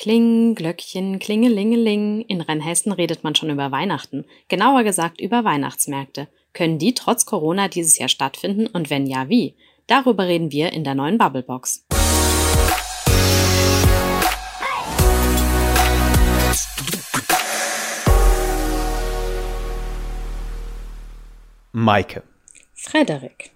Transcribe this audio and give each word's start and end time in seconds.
Kling, 0.00 0.54
Glöckchen, 0.54 1.18
Klingelingeling. 1.18 2.20
In 2.28 2.40
Rheinhessen 2.40 2.92
redet 2.92 3.24
man 3.24 3.34
schon 3.34 3.50
über 3.50 3.72
Weihnachten. 3.72 4.26
Genauer 4.46 4.84
gesagt 4.84 5.20
über 5.20 5.42
Weihnachtsmärkte. 5.42 6.28
Können 6.52 6.78
die 6.78 6.94
trotz 6.94 7.26
Corona 7.26 7.66
dieses 7.66 7.98
Jahr 7.98 8.08
stattfinden 8.08 8.68
und 8.68 8.90
wenn 8.90 9.08
ja, 9.08 9.28
wie? 9.28 9.56
Darüber 9.88 10.28
reden 10.28 10.52
wir 10.52 10.72
in 10.72 10.84
der 10.84 10.94
neuen 10.94 11.18
Bubblebox. 11.18 11.84
Maike. 21.72 22.22
Frederik. 22.72 23.50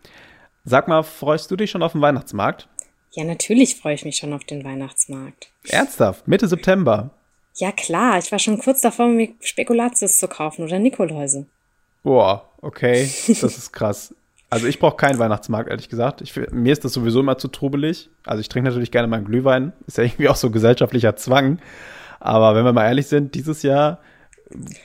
Sag 0.64 0.88
mal, 0.88 1.04
freust 1.04 1.52
du 1.52 1.56
dich 1.56 1.70
schon 1.70 1.84
auf 1.84 1.92
den 1.92 2.00
Weihnachtsmarkt? 2.00 2.68
Ja, 3.12 3.24
natürlich 3.24 3.76
freue 3.76 3.94
ich 3.94 4.04
mich 4.04 4.16
schon 4.16 4.32
auf 4.32 4.44
den 4.44 4.64
Weihnachtsmarkt. 4.64 5.50
Ernsthaft? 5.68 6.26
Mitte 6.26 6.48
September? 6.48 7.10
Ja, 7.56 7.70
klar. 7.70 8.18
Ich 8.18 8.32
war 8.32 8.38
schon 8.38 8.58
kurz 8.58 8.80
davor, 8.80 9.08
mir 9.08 9.28
Spekulatius 9.40 10.18
zu 10.18 10.28
kaufen 10.28 10.64
oder 10.64 10.78
Nikoläuse. 10.78 11.46
Boah, 12.02 12.48
okay. 12.62 13.08
Das 13.28 13.42
ist 13.42 13.72
krass. 13.72 14.14
Also 14.48 14.66
ich 14.66 14.78
brauche 14.78 14.96
keinen 14.96 15.18
Weihnachtsmarkt, 15.18 15.70
ehrlich 15.70 15.88
gesagt. 15.88 16.20
Ich, 16.20 16.34
mir 16.50 16.72
ist 16.72 16.84
das 16.84 16.92
sowieso 16.92 17.20
immer 17.20 17.38
zu 17.38 17.48
trubelig. 17.48 18.10
Also 18.24 18.40
ich 18.40 18.48
trinke 18.48 18.68
natürlich 18.68 18.90
gerne 18.90 19.08
meinen 19.08 19.24
Glühwein. 19.24 19.72
Ist 19.86 19.98
ja 19.98 20.04
irgendwie 20.04 20.28
auch 20.28 20.36
so 20.36 20.50
gesellschaftlicher 20.50 21.16
Zwang. 21.16 21.58
Aber 22.20 22.54
wenn 22.54 22.64
wir 22.64 22.72
mal 22.72 22.86
ehrlich 22.86 23.06
sind, 23.06 23.34
dieses 23.34 23.62
Jahr 23.62 23.98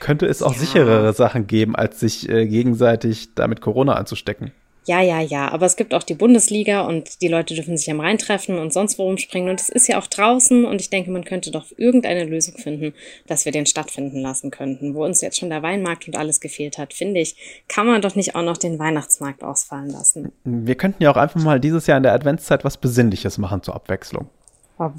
könnte 0.00 0.26
es 0.26 0.42
auch 0.42 0.54
ja. 0.54 0.58
sicherere 0.58 1.12
Sachen 1.12 1.46
geben, 1.46 1.76
als 1.76 2.00
sich 2.00 2.28
äh, 2.28 2.46
gegenseitig 2.46 3.34
damit 3.34 3.60
Corona 3.60 3.94
anzustecken. 3.94 4.52
Ja, 4.88 5.02
ja, 5.02 5.20
ja, 5.20 5.52
aber 5.52 5.66
es 5.66 5.76
gibt 5.76 5.92
auch 5.92 6.02
die 6.02 6.14
Bundesliga 6.14 6.80
und 6.80 7.20
die 7.20 7.28
Leute 7.28 7.54
dürfen 7.54 7.76
sich 7.76 7.90
am 7.90 8.00
Rhein 8.00 8.16
treffen 8.16 8.58
und 8.58 8.72
sonst 8.72 8.98
wo 8.98 9.02
rumspringen 9.02 9.50
und 9.50 9.60
es 9.60 9.68
ist 9.68 9.86
ja 9.86 9.98
auch 9.98 10.06
draußen 10.06 10.64
und 10.64 10.80
ich 10.80 10.88
denke, 10.88 11.10
man 11.10 11.26
könnte 11.26 11.50
doch 11.50 11.66
irgendeine 11.76 12.24
Lösung 12.24 12.56
finden, 12.56 12.94
dass 13.26 13.44
wir 13.44 13.52
den 13.52 13.66
stattfinden 13.66 14.22
lassen 14.22 14.50
könnten. 14.50 14.94
Wo 14.94 15.04
uns 15.04 15.20
jetzt 15.20 15.38
schon 15.38 15.50
der 15.50 15.62
Weinmarkt 15.62 16.06
und 16.06 16.16
alles 16.16 16.40
gefehlt 16.40 16.78
hat, 16.78 16.94
finde 16.94 17.20
ich, 17.20 17.36
kann 17.68 17.86
man 17.86 18.00
doch 18.00 18.14
nicht 18.14 18.34
auch 18.34 18.42
noch 18.42 18.56
den 18.56 18.78
Weihnachtsmarkt 18.78 19.44
ausfallen 19.44 19.90
lassen. 19.90 20.32
Wir 20.44 20.74
könnten 20.74 21.02
ja 21.02 21.10
auch 21.10 21.18
einfach 21.18 21.42
mal 21.42 21.60
dieses 21.60 21.86
Jahr 21.86 21.98
in 21.98 22.02
der 22.02 22.14
Adventszeit 22.14 22.64
was 22.64 22.78
Besinnliches 22.78 23.36
machen 23.36 23.62
zur 23.62 23.74
Abwechslung. 23.74 24.30
Oh, 24.78 24.90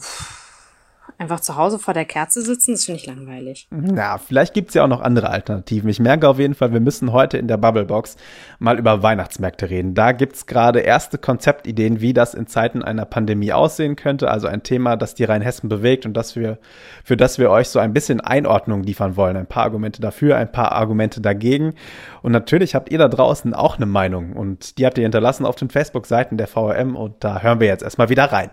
Einfach 1.19 1.41
zu 1.41 1.57
Hause 1.57 1.79
vor 1.79 1.93
der 1.93 2.05
Kerze 2.05 2.41
sitzen, 2.41 2.71
das 2.71 2.85
finde 2.85 3.01
ich 3.01 3.05
langweilig. 3.05 3.67
Na, 3.71 4.17
vielleicht 4.17 4.53
gibt's 4.53 4.73
ja 4.73 4.85
auch 4.85 4.87
noch 4.87 5.01
andere 5.01 5.29
Alternativen. 5.29 5.89
Ich 5.89 5.99
merke 5.99 6.29
auf 6.29 6.39
jeden 6.39 6.55
Fall, 6.55 6.71
wir 6.71 6.79
müssen 6.79 7.11
heute 7.11 7.37
in 7.37 7.49
der 7.49 7.57
Bubblebox 7.57 8.15
mal 8.57 8.79
über 8.79 9.03
Weihnachtsmärkte 9.03 9.69
reden. 9.69 9.95
Da 9.95 10.13
gibt's 10.13 10.45
gerade 10.45 10.79
erste 10.79 11.17
Konzeptideen, 11.17 11.99
wie 11.99 12.13
das 12.13 12.33
in 12.33 12.47
Zeiten 12.47 12.83
einer 12.83 13.03
Pandemie 13.03 13.51
aussehen 13.51 13.97
könnte. 13.97 14.31
Also 14.31 14.47
ein 14.47 14.63
Thema, 14.63 14.95
das 14.95 15.13
die 15.13 15.25
Rheinhessen 15.25 15.67
bewegt 15.67 16.05
und 16.05 16.13
das 16.13 16.37
wir, 16.37 16.57
für 17.03 17.17
das 17.17 17.37
wir 17.37 17.49
euch 17.49 17.67
so 17.67 17.79
ein 17.79 17.91
bisschen 17.91 18.21
Einordnung 18.21 18.83
liefern 18.83 19.17
wollen. 19.17 19.35
Ein 19.35 19.45
paar 19.45 19.63
Argumente 19.63 19.99
dafür, 19.99 20.37
ein 20.37 20.53
paar 20.53 20.71
Argumente 20.71 21.19
dagegen. 21.19 21.73
Und 22.21 22.31
natürlich 22.31 22.75
habt 22.75 22.93
ihr 22.93 22.97
da 22.97 23.09
draußen 23.09 23.53
auch 23.53 23.75
eine 23.75 23.87
Meinung 23.87 24.37
und 24.37 24.77
die 24.77 24.85
habt 24.85 24.97
ihr 24.97 25.03
hinterlassen 25.03 25.45
auf 25.45 25.57
den 25.57 25.69
Facebook-Seiten 25.69 26.37
der 26.37 26.47
VRM 26.47 26.95
und 26.95 27.15
da 27.25 27.41
hören 27.41 27.59
wir 27.59 27.67
jetzt 27.67 27.83
erstmal 27.83 28.07
wieder 28.07 28.23
rein. 28.23 28.51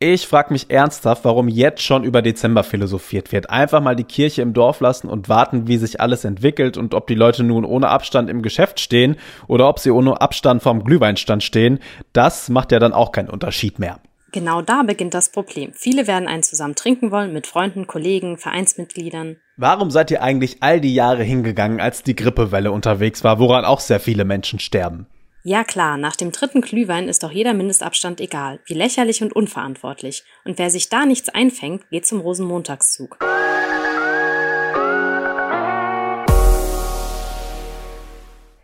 Ich 0.00 0.28
frage 0.28 0.52
mich 0.52 0.70
ernsthaft, 0.70 1.24
warum 1.24 1.48
jetzt 1.48 1.82
schon 1.82 2.04
über 2.04 2.22
Dezember 2.22 2.62
philosophiert 2.62 3.32
wird. 3.32 3.50
Einfach 3.50 3.80
mal 3.80 3.96
die 3.96 4.04
Kirche 4.04 4.42
im 4.42 4.52
Dorf 4.52 4.78
lassen 4.78 5.08
und 5.08 5.28
warten, 5.28 5.66
wie 5.66 5.76
sich 5.76 6.00
alles 6.00 6.24
entwickelt 6.24 6.76
und 6.76 6.94
ob 6.94 7.08
die 7.08 7.16
Leute 7.16 7.42
nun 7.42 7.64
ohne 7.64 7.88
Abstand 7.88 8.30
im 8.30 8.40
Geschäft 8.40 8.78
stehen 8.78 9.16
oder 9.48 9.68
ob 9.68 9.80
sie 9.80 9.90
ohne 9.90 10.20
Abstand 10.20 10.62
vom 10.62 10.84
Glühweinstand 10.84 11.42
stehen. 11.42 11.80
Das 12.12 12.48
macht 12.48 12.70
ja 12.70 12.78
dann 12.78 12.92
auch 12.92 13.10
keinen 13.10 13.28
Unterschied 13.28 13.80
mehr. 13.80 13.98
Genau 14.30 14.62
da 14.62 14.84
beginnt 14.84 15.14
das 15.14 15.32
Problem. 15.32 15.72
Viele 15.74 16.06
werden 16.06 16.28
einen 16.28 16.44
zusammen 16.44 16.76
trinken 16.76 17.10
wollen 17.10 17.32
mit 17.32 17.48
Freunden, 17.48 17.88
Kollegen, 17.88 18.38
Vereinsmitgliedern. 18.38 19.38
Warum 19.56 19.90
seid 19.90 20.12
ihr 20.12 20.22
eigentlich 20.22 20.58
all 20.60 20.80
die 20.80 20.94
Jahre 20.94 21.24
hingegangen, 21.24 21.80
als 21.80 22.04
die 22.04 22.14
Grippewelle 22.14 22.70
unterwegs 22.70 23.24
war, 23.24 23.40
woran 23.40 23.64
auch 23.64 23.80
sehr 23.80 23.98
viele 23.98 24.24
Menschen 24.24 24.60
sterben? 24.60 25.08
Ja 25.44 25.62
klar, 25.62 25.98
nach 25.98 26.16
dem 26.16 26.32
dritten 26.32 26.62
Glühwein 26.62 27.08
ist 27.08 27.22
doch 27.22 27.30
jeder 27.30 27.54
Mindestabstand 27.54 28.20
egal, 28.20 28.58
wie 28.66 28.74
lächerlich 28.74 29.22
und 29.22 29.32
unverantwortlich. 29.32 30.24
Und 30.44 30.58
wer 30.58 30.68
sich 30.68 30.88
da 30.88 31.06
nichts 31.06 31.28
einfängt, 31.28 31.88
geht 31.90 32.06
zum 32.06 32.20
Rosenmontagszug. 32.20 33.18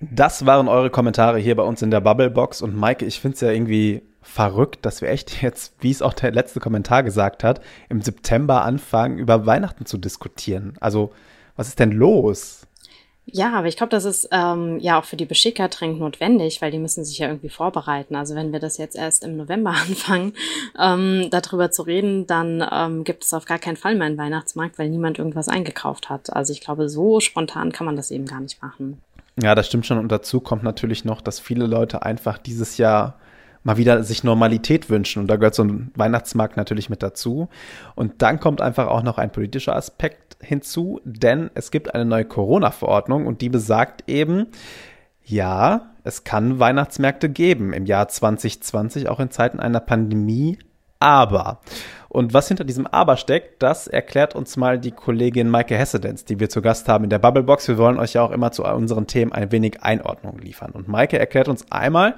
Das 0.00 0.46
waren 0.46 0.66
eure 0.66 0.90
Kommentare 0.90 1.38
hier 1.38 1.54
bei 1.54 1.62
uns 1.62 1.80
in 1.80 1.92
der 1.92 2.00
Bubblebox. 2.00 2.60
Und 2.60 2.76
Maike, 2.76 3.04
ich 3.04 3.20
finde 3.20 3.36
es 3.36 3.40
ja 3.40 3.52
irgendwie 3.52 4.02
verrückt, 4.20 4.84
dass 4.84 5.00
wir 5.00 5.10
echt 5.10 5.42
jetzt, 5.42 5.76
wie 5.78 5.92
es 5.92 6.02
auch 6.02 6.12
der 6.12 6.32
letzte 6.32 6.58
Kommentar 6.58 7.04
gesagt 7.04 7.44
hat, 7.44 7.60
im 7.88 8.02
September 8.02 8.64
anfangen, 8.64 9.18
über 9.18 9.46
Weihnachten 9.46 9.86
zu 9.86 9.96
diskutieren. 9.96 10.76
Also, 10.80 11.12
was 11.54 11.68
ist 11.68 11.78
denn 11.78 11.92
los? 11.92 12.66
Ja, 13.26 13.54
aber 13.54 13.68
ich 13.68 13.76
glaube, 13.76 13.90
das 13.90 14.04
ist 14.04 14.28
ähm, 14.32 14.78
ja 14.80 14.98
auch 14.98 15.04
für 15.04 15.16
die 15.16 15.24
Beschicker 15.24 15.68
dringend 15.68 16.00
notwendig, 16.00 16.60
weil 16.60 16.70
die 16.70 16.78
müssen 16.78 17.04
sich 17.04 17.18
ja 17.18 17.28
irgendwie 17.28 17.48
vorbereiten. 17.48 18.16
Also 18.16 18.34
wenn 18.34 18.52
wir 18.52 18.60
das 18.60 18.76
jetzt 18.76 18.96
erst 18.96 19.24
im 19.24 19.36
November 19.36 19.70
anfangen, 19.88 20.34
ähm, 20.78 21.28
darüber 21.30 21.70
zu 21.70 21.82
reden, 21.82 22.26
dann 22.26 22.66
ähm, 22.70 23.04
gibt 23.04 23.24
es 23.24 23.32
auf 23.32 23.46
gar 23.46 23.58
keinen 23.58 23.76
Fall 23.76 23.94
mehr 23.94 24.06
einen 24.06 24.18
Weihnachtsmarkt, 24.18 24.78
weil 24.78 24.90
niemand 24.90 25.18
irgendwas 25.18 25.48
eingekauft 25.48 26.10
hat. 26.10 26.34
Also 26.34 26.52
ich 26.52 26.60
glaube, 26.60 26.88
so 26.88 27.20
spontan 27.20 27.72
kann 27.72 27.86
man 27.86 27.96
das 27.96 28.10
eben 28.10 28.26
gar 28.26 28.40
nicht 28.40 28.62
machen. 28.62 29.00
Ja, 29.40 29.54
das 29.54 29.66
stimmt 29.66 29.86
schon. 29.86 29.98
Und 29.98 30.12
dazu 30.12 30.40
kommt 30.40 30.62
natürlich 30.62 31.04
noch, 31.04 31.20
dass 31.20 31.40
viele 31.40 31.66
Leute 31.66 32.02
einfach 32.02 32.38
dieses 32.38 32.76
Jahr 32.76 33.14
mal 33.64 33.76
wieder 33.78 34.04
sich 34.04 34.22
Normalität 34.22 34.88
wünschen. 34.88 35.20
Und 35.20 35.26
da 35.26 35.36
gehört 35.36 35.54
so 35.54 35.64
ein 35.64 35.90
Weihnachtsmarkt 35.96 36.56
natürlich 36.56 36.90
mit 36.90 37.02
dazu. 37.02 37.48
Und 37.96 38.22
dann 38.22 38.38
kommt 38.38 38.60
einfach 38.60 38.86
auch 38.86 39.02
noch 39.02 39.18
ein 39.18 39.32
politischer 39.32 39.74
Aspekt 39.74 40.36
hinzu, 40.40 41.00
denn 41.04 41.50
es 41.54 41.70
gibt 41.70 41.94
eine 41.94 42.04
neue 42.04 42.26
Corona-Verordnung 42.26 43.26
und 43.26 43.40
die 43.40 43.48
besagt 43.48 44.04
eben, 44.08 44.48
ja, 45.24 45.90
es 46.04 46.24
kann 46.24 46.60
Weihnachtsmärkte 46.60 47.30
geben 47.30 47.72
im 47.72 47.86
Jahr 47.86 48.08
2020, 48.08 49.08
auch 49.08 49.20
in 49.20 49.30
Zeiten 49.30 49.58
einer 49.58 49.80
Pandemie, 49.80 50.58
aber. 51.00 51.60
Und 52.14 52.32
was 52.32 52.46
hinter 52.46 52.62
diesem 52.62 52.86
Aber 52.86 53.16
steckt, 53.16 53.60
das 53.60 53.88
erklärt 53.88 54.36
uns 54.36 54.56
mal 54.56 54.78
die 54.78 54.92
Kollegin 54.92 55.50
Maike 55.50 55.76
Hessedenz, 55.76 56.24
die 56.24 56.38
wir 56.38 56.48
zu 56.48 56.62
Gast 56.62 56.88
haben 56.88 57.02
in 57.02 57.10
der 57.10 57.18
Bubblebox. 57.18 57.66
Wir 57.66 57.76
wollen 57.76 57.98
euch 57.98 58.12
ja 58.12 58.22
auch 58.22 58.30
immer 58.30 58.52
zu 58.52 58.62
unseren 58.62 59.08
Themen 59.08 59.32
ein 59.32 59.50
wenig 59.50 59.82
Einordnung 59.82 60.38
liefern. 60.38 60.70
Und 60.70 60.86
Maike 60.86 61.18
erklärt 61.18 61.48
uns 61.48 61.72
einmal, 61.72 62.14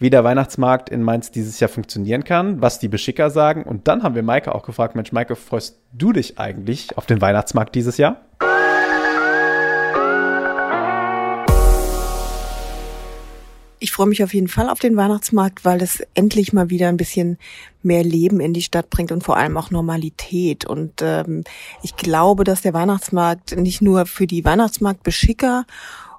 wie 0.00 0.10
der 0.10 0.24
Weihnachtsmarkt 0.24 0.88
in 0.88 1.04
Mainz 1.04 1.30
dieses 1.30 1.60
Jahr 1.60 1.68
funktionieren 1.68 2.24
kann, 2.24 2.60
was 2.60 2.80
die 2.80 2.88
Beschicker 2.88 3.30
sagen. 3.30 3.62
Und 3.62 3.86
dann 3.86 4.02
haben 4.02 4.16
wir 4.16 4.24
Maike 4.24 4.52
auch 4.52 4.64
gefragt, 4.64 4.96
Mensch, 4.96 5.12
Maike, 5.12 5.36
freust 5.36 5.78
du 5.92 6.12
dich 6.12 6.40
eigentlich 6.40 6.98
auf 6.98 7.06
den 7.06 7.20
Weihnachtsmarkt 7.20 7.76
dieses 7.76 7.96
Jahr? 7.96 8.16
Freue 13.98 14.06
mich 14.06 14.22
auf 14.22 14.32
jeden 14.32 14.46
Fall 14.46 14.70
auf 14.70 14.78
den 14.78 14.96
Weihnachtsmarkt, 14.96 15.64
weil 15.64 15.82
es 15.82 16.04
endlich 16.14 16.52
mal 16.52 16.70
wieder 16.70 16.88
ein 16.88 16.96
bisschen 16.96 17.36
mehr 17.82 18.04
Leben 18.04 18.38
in 18.38 18.52
die 18.52 18.62
Stadt 18.62 18.90
bringt 18.90 19.10
und 19.10 19.24
vor 19.24 19.36
allem 19.36 19.56
auch 19.56 19.72
Normalität. 19.72 20.64
Und 20.64 21.02
ähm, 21.02 21.42
ich 21.82 21.96
glaube, 21.96 22.44
dass 22.44 22.62
der 22.62 22.74
Weihnachtsmarkt 22.74 23.56
nicht 23.56 23.82
nur 23.82 24.06
für 24.06 24.28
die 24.28 24.44
Weihnachtsmarktbeschicker 24.44 25.66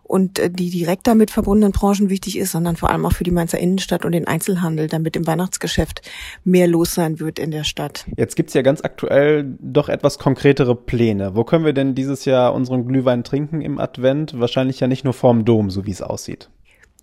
und 0.04 0.40
äh, 0.40 0.50
die 0.50 0.72
direkt 0.72 1.08
damit 1.08 1.32
verbundenen 1.32 1.72
Branchen 1.72 2.10
wichtig 2.10 2.38
ist, 2.38 2.52
sondern 2.52 2.76
vor 2.76 2.90
allem 2.90 3.06
auch 3.06 3.14
für 3.14 3.24
die 3.24 3.32
Mainzer 3.32 3.60
Innenstadt 3.60 4.04
und 4.04 4.12
den 4.12 4.28
Einzelhandel, 4.28 4.90
damit 4.90 5.16
im 5.16 5.26
Weihnachtsgeschäft 5.26 6.02
mehr 6.44 6.68
los 6.68 6.94
sein 6.94 7.22
wird 7.22 7.40
in 7.40 7.52
der 7.52 7.64
Stadt. 7.64 8.06
Jetzt 8.18 8.36
gibt's 8.36 8.54
ja 8.54 8.62
ganz 8.62 8.82
aktuell 8.82 9.56
doch 9.62 9.88
etwas 9.88 10.20
konkretere 10.20 10.76
Pläne. 10.76 11.34
Wo 11.34 11.46
können 11.46 11.64
wir 11.64 11.72
denn 11.72 11.96
dieses 11.96 12.26
Jahr 12.26 12.54
unseren 12.54 12.86
Glühwein 12.86 13.24
trinken 13.24 13.62
im 13.62 13.80
Advent? 13.80 14.38
Wahrscheinlich 14.38 14.82
ja 14.82 14.88
nicht 14.88 15.06
nur 15.06 15.14
vorm 15.14 15.46
Dom, 15.46 15.70
so 15.70 15.86
wie 15.86 15.92
es 15.92 16.02
aussieht 16.02 16.50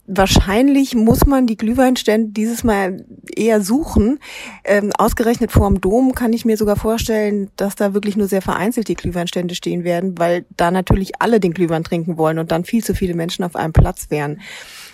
wahrscheinlich 0.06 0.94
muss 0.94 1.26
man 1.26 1.46
die 1.46 1.56
Glühweinstände 1.56 2.32
dieses 2.32 2.64
Mal 2.64 3.04
eher 3.34 3.60
suchen. 3.60 4.18
Ähm, 4.64 4.92
ausgerechnet 4.96 5.52
vor 5.52 5.68
dem 5.68 5.80
Dom 5.80 6.14
kann 6.14 6.32
ich 6.32 6.44
mir 6.44 6.56
sogar 6.56 6.76
vorstellen, 6.76 7.50
dass 7.56 7.76
da 7.76 7.94
wirklich 7.94 8.16
nur 8.16 8.28
sehr 8.28 8.42
vereinzelt 8.42 8.88
die 8.88 8.94
Glühweinstände 8.94 9.54
stehen 9.54 9.84
werden, 9.84 10.18
weil 10.18 10.44
da 10.56 10.70
natürlich 10.70 11.20
alle 11.20 11.40
den 11.40 11.52
Glühwein 11.52 11.84
trinken 11.84 12.16
wollen 12.16 12.38
und 12.38 12.52
dann 12.52 12.64
viel 12.64 12.84
zu 12.84 12.94
viele 12.94 13.14
Menschen 13.14 13.44
auf 13.44 13.56
einem 13.56 13.72
Platz 13.72 14.06
wären. 14.10 14.40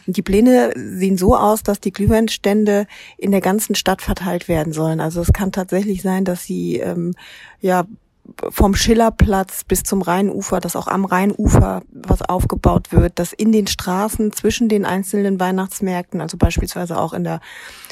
Die 0.06 0.22
Pläne 0.22 0.72
sehen 0.74 1.16
so 1.16 1.36
aus, 1.36 1.62
dass 1.62 1.78
die 1.78 1.92
Glühweinstände 1.92 2.86
in 3.18 3.30
der 3.30 3.40
ganzen 3.40 3.74
Stadt 3.74 4.02
verteilt 4.02 4.48
werden 4.48 4.72
sollen. 4.72 5.00
Also 5.00 5.20
es 5.20 5.32
kann 5.32 5.52
tatsächlich 5.52 6.02
sein, 6.02 6.24
dass 6.24 6.44
sie 6.44 6.78
ähm, 6.78 7.14
ja 7.60 7.84
vom 8.50 8.74
Schillerplatz 8.74 9.64
bis 9.64 9.82
zum 9.82 10.00
Rheinufer, 10.00 10.60
dass 10.60 10.76
auch 10.76 10.86
am 10.86 11.04
Rheinufer 11.04 11.82
was 11.90 12.22
aufgebaut 12.22 12.92
wird, 12.92 13.18
dass 13.18 13.32
in 13.32 13.50
den 13.50 13.66
Straßen 13.66 14.32
zwischen 14.32 14.68
den 14.68 14.84
einzelnen 14.84 15.40
Weihnachtsmärkten, 15.40 16.20
also 16.20 16.36
beispielsweise 16.36 16.98
auch 16.98 17.12
in 17.12 17.24
der 17.24 17.40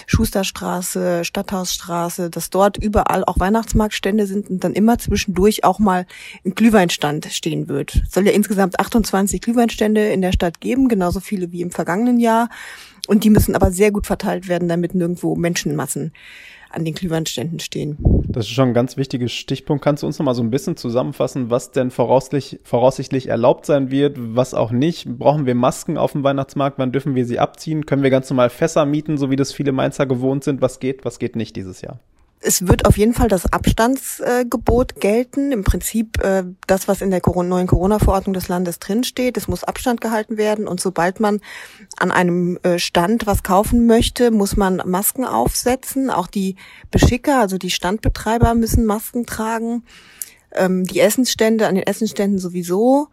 Schusterstraße, 0.06 1.24
Stadthausstraße, 1.24 2.30
dass 2.30 2.50
dort 2.50 2.76
überall 2.76 3.24
auch 3.24 3.40
Weihnachtsmarktstände 3.40 4.26
sind 4.26 4.50
und 4.50 4.62
dann 4.62 4.72
immer 4.72 4.98
zwischendurch 4.98 5.64
auch 5.64 5.78
mal 5.78 6.06
ein 6.44 6.54
Glühweinstand 6.54 7.26
stehen 7.26 7.68
wird. 7.68 7.96
Es 8.06 8.12
soll 8.12 8.26
ja 8.26 8.32
insgesamt 8.32 8.78
28 8.78 9.40
Glühweinstände 9.40 10.10
in 10.10 10.22
der 10.22 10.32
Stadt 10.32 10.60
geben, 10.60 10.88
genauso 10.88 11.20
viele 11.20 11.50
wie 11.50 11.62
im 11.62 11.72
vergangenen 11.72 12.20
Jahr. 12.20 12.48
Und 13.08 13.24
die 13.24 13.30
müssen 13.30 13.56
aber 13.56 13.72
sehr 13.72 13.90
gut 13.90 14.06
verteilt 14.06 14.46
werden, 14.46 14.68
damit 14.68 14.94
nirgendwo 14.94 15.34
Menschenmassen 15.34 16.12
an 16.70 16.84
den 16.84 16.94
Glühweinständen 16.94 17.60
stehen. 17.60 17.98
Das 18.28 18.46
ist 18.46 18.52
schon 18.52 18.68
ein 18.68 18.74
ganz 18.74 18.96
wichtiger 18.96 19.28
Stichpunkt. 19.28 19.82
Kannst 19.84 20.02
du 20.02 20.06
uns 20.06 20.18
noch 20.18 20.26
mal 20.26 20.34
so 20.34 20.42
ein 20.42 20.50
bisschen 20.50 20.76
zusammenfassen, 20.76 21.50
was 21.50 21.72
denn 21.72 21.90
voraussichtlich, 21.90 22.60
voraussichtlich 22.62 23.28
erlaubt 23.28 23.66
sein 23.66 23.90
wird, 23.90 24.16
was 24.18 24.54
auch 24.54 24.70
nicht? 24.70 25.18
Brauchen 25.18 25.46
wir 25.46 25.54
Masken 25.54 25.98
auf 25.98 26.12
dem 26.12 26.22
Weihnachtsmarkt? 26.22 26.78
Wann 26.78 26.92
dürfen 26.92 27.14
wir 27.14 27.26
sie 27.26 27.38
abziehen? 27.38 27.86
Können 27.86 28.02
wir 28.02 28.10
ganz 28.10 28.30
normal 28.30 28.50
Fässer 28.50 28.86
mieten, 28.86 29.18
so 29.18 29.30
wie 29.30 29.36
das 29.36 29.52
viele 29.52 29.72
Mainzer 29.72 30.06
gewohnt 30.06 30.44
sind? 30.44 30.62
Was 30.62 30.80
geht, 30.80 31.04
was 31.04 31.18
geht 31.18 31.36
nicht 31.36 31.56
dieses 31.56 31.82
Jahr? 31.82 32.00
Es 32.42 32.66
wird 32.66 32.86
auf 32.86 32.96
jeden 32.96 33.12
Fall 33.12 33.28
das 33.28 33.52
Abstandsgebot 33.52 34.98
gelten. 34.98 35.52
Im 35.52 35.62
Prinzip 35.62 36.22
äh, 36.22 36.44
das, 36.66 36.88
was 36.88 37.02
in 37.02 37.10
der 37.10 37.20
neuen 37.24 37.66
Corona-Verordnung 37.66 38.32
des 38.32 38.48
Landes 38.48 38.78
drinsteht. 38.78 39.36
Es 39.36 39.46
muss 39.46 39.62
Abstand 39.62 40.00
gehalten 40.00 40.38
werden. 40.38 40.66
Und 40.66 40.80
sobald 40.80 41.20
man 41.20 41.40
an 41.98 42.10
einem 42.10 42.58
äh, 42.62 42.78
Stand 42.78 43.26
was 43.26 43.42
kaufen 43.42 43.86
möchte, 43.86 44.30
muss 44.30 44.56
man 44.56 44.82
Masken 44.86 45.26
aufsetzen. 45.26 46.08
Auch 46.08 46.28
die 46.28 46.56
Beschicker, 46.90 47.40
also 47.40 47.58
die 47.58 47.70
Standbetreiber 47.70 48.54
müssen 48.54 48.86
Masken 48.86 49.26
tragen. 49.26 49.84
Ähm, 50.52 50.84
die 50.84 51.00
Essensstände, 51.00 51.66
an 51.66 51.74
den 51.74 51.86
Essensständen 51.86 52.38
sowieso. 52.38 53.08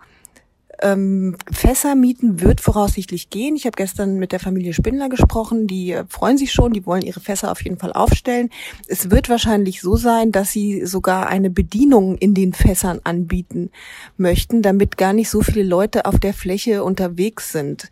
Ähm, 0.79 1.35
Fässer 1.51 1.95
mieten 1.95 2.41
wird 2.41 2.61
voraussichtlich 2.61 3.31
gehen. 3.31 3.55
Ich 3.55 3.65
habe 3.65 3.75
gestern 3.75 4.17
mit 4.17 4.31
der 4.31 4.39
Familie 4.39 4.73
Spindler 4.73 5.09
gesprochen. 5.09 5.65
Die 5.65 5.91
äh, 5.91 6.05
freuen 6.07 6.37
sich 6.37 6.51
schon, 6.51 6.73
die 6.73 6.85
wollen 6.85 7.01
ihre 7.01 7.19
Fässer 7.19 7.51
auf 7.51 7.63
jeden 7.63 7.79
Fall 7.79 7.93
aufstellen. 7.93 8.49
Es 8.87 9.09
wird 9.09 9.27
wahrscheinlich 9.27 9.81
so 9.81 9.95
sein, 9.95 10.31
dass 10.31 10.51
sie 10.51 10.85
sogar 10.85 11.27
eine 11.27 11.49
Bedienung 11.49 12.17
in 12.17 12.35
den 12.35 12.53
Fässern 12.53 13.01
anbieten 13.03 13.71
möchten, 14.17 14.61
damit 14.61 14.97
gar 14.97 15.13
nicht 15.13 15.29
so 15.29 15.41
viele 15.41 15.63
Leute 15.63 16.05
auf 16.05 16.19
der 16.19 16.33
Fläche 16.33 16.83
unterwegs 16.83 17.51
sind. 17.51 17.89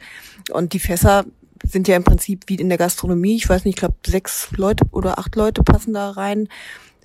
Und 0.51 0.73
die 0.73 0.79
Fässer 0.79 1.25
sind 1.63 1.87
ja 1.87 1.95
im 1.95 2.03
Prinzip 2.03 2.43
wie 2.47 2.55
in 2.55 2.69
der 2.69 2.77
Gastronomie. 2.77 3.35
Ich 3.35 3.49
weiß 3.49 3.65
nicht, 3.65 3.75
ich 3.75 3.79
glaube 3.79 3.95
sechs 4.05 4.49
Leute 4.57 4.85
oder 4.91 5.17
acht 5.17 5.35
Leute 5.35 5.63
passen 5.63 5.93
da 5.93 6.11
rein. 6.11 6.49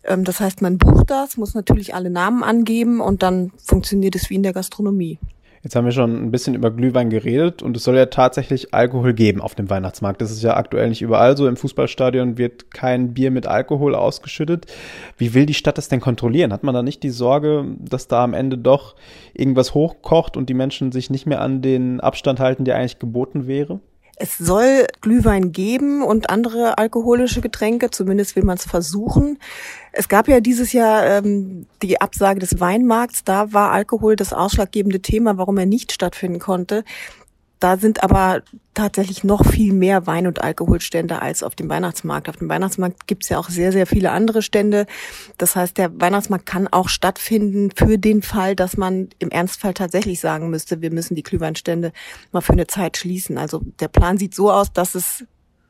Ähm, 0.05 0.25
das 0.25 0.41
heißt, 0.41 0.61
man 0.61 0.77
bucht 0.77 1.11
das, 1.11 1.39
muss 1.39 1.55
natürlich 1.55 1.95
alle 1.95 2.11
Namen 2.11 2.43
angeben 2.43 3.01
und 3.01 3.23
dann 3.23 3.53
funktioniert 3.65 4.15
es 4.15 4.29
wie 4.29 4.35
in 4.35 4.43
der 4.43 4.53
Gastronomie. 4.53 5.19
Jetzt 5.63 5.77
haben 5.77 5.85
wir 5.85 5.93
schon 5.93 6.25
ein 6.25 6.31
bisschen 6.31 6.55
über 6.55 6.71
Glühwein 6.71 7.11
geredet 7.11 7.63
und 7.63 7.77
es 7.77 7.85
soll 7.85 7.95
ja 7.95 8.07
tatsächlich 8.07 8.73
Alkohol 8.73 9.13
geben 9.13 9.43
auf 9.43 9.55
dem 9.55 9.69
Weihnachtsmarkt. 9.69 10.23
Das 10.23 10.31
ist 10.31 10.43
ja 10.43 10.57
aktuell 10.57 10.89
nicht 10.89 11.03
überall 11.03 11.37
so. 11.37 11.47
Im 11.47 11.59
Fußballstadion 11.59 12.39
wird 12.39 12.71
kein 12.71 13.13
Bier 13.13 13.31
mit 13.31 13.47
Alkohol 13.47 13.95
ausgeschüttet. 13.95 14.65
Wie 15.19 15.35
will 15.35 15.45
die 15.45 15.53
Stadt 15.53 15.77
das 15.77 15.89
denn 15.89 16.01
kontrollieren? 16.01 16.55
Hat 16.55 16.65
man 16.65 16.75
da 16.75 16.83
nicht 16.83 17.03
die 17.03 17.11
Sorge, 17.11 17.77
dass 17.79 18.09
da 18.09 18.25
am 18.25 18.33
Ende 18.33 18.57
doch 18.57 18.97
irgendwas 19.35 19.75
hochkocht 19.75 20.39
und 20.39 20.49
die 20.49 20.55
Menschen 20.55 20.93
sich 20.93 21.11
nicht 21.11 21.27
mehr 21.27 21.43
an 21.43 21.61
den 21.61 22.01
Abstand 22.01 22.41
halten, 22.41 22.65
der 22.65 22.77
eigentlich 22.77 22.99
geboten 22.99 23.47
wäre? 23.47 23.81
Es 24.23 24.37
soll 24.37 24.87
Glühwein 25.01 25.51
geben 25.51 26.03
und 26.03 26.29
andere 26.29 26.77
alkoholische 26.77 27.41
Getränke, 27.41 27.91
zumindest 27.91 28.37
will 28.37 28.45
man 28.45 28.59
es 28.59 28.65
versuchen. 28.65 29.39
Es 29.93 30.11
gab 30.11 30.29
ja 30.29 30.41
dieses 30.41 30.75
Jahr 30.75 31.07
ähm, 31.07 31.65
die 31.81 32.03
Absage 32.03 32.39
des 32.39 32.61
Weinmarkts, 32.61 33.25
da 33.25 33.55
war 33.55 33.73
Alkohol 33.73 34.17
das 34.17 34.35
ausschlaggebende 34.35 35.01
Thema, 35.01 35.39
warum 35.39 35.57
er 35.57 35.65
nicht 35.65 35.93
stattfinden 35.93 36.39
konnte. 36.39 36.85
Da 37.61 37.77
sind 37.77 38.03
aber 38.03 38.43
tatsächlich 38.73 39.23
noch 39.23 39.45
viel 39.45 39.75
mehr 39.75 40.07
Wein- 40.07 40.27
und 40.27 40.43
Alkoholstände 40.43 41.21
als 41.21 41.43
auf 41.43 41.55
dem 41.55 41.69
Weihnachtsmarkt. 41.69 42.31
Auf 42.31 42.37
dem 42.39 42.49
Weihnachtsmarkt 42.49 43.07
gibt's 43.07 43.29
ja 43.29 43.39
auch 43.39 43.51
sehr, 43.51 43.71
sehr 43.71 43.87
viele 43.87 44.11
andere 44.11 44.41
Stände. 44.41 44.87
Das 45.37 45.57
heißt, 45.57 45.77
der 45.77 46.01
Weihnachtsmarkt 46.01 46.47
kann 46.47 46.69
auch 46.69 46.89
stattfinden 46.89 47.71
für 47.71 47.99
den 47.99 48.23
Fall, 48.23 48.57
dass 48.57 48.79
man 48.79 49.11
im 49.19 49.31
Ernstfall 49.31 49.75
tatsächlich 49.75 50.21
sagen 50.21 50.49
müsste, 50.49 50.81
wir 50.81 50.91
müssen 50.91 51.15
die 51.15 51.23
Glühweinstände 51.23 51.93
mal 52.33 52.41
für 52.41 52.55
eine 52.55 52.67
Zeit 52.67 52.97
schließen. 52.97 53.37
Also 53.37 53.61
der 53.79 53.89
Plan 53.89 54.17
sieht 54.17 54.35
so 54.35 54.51
aus, 54.51 54.73
dass 54.73 54.95
es 54.95 55.25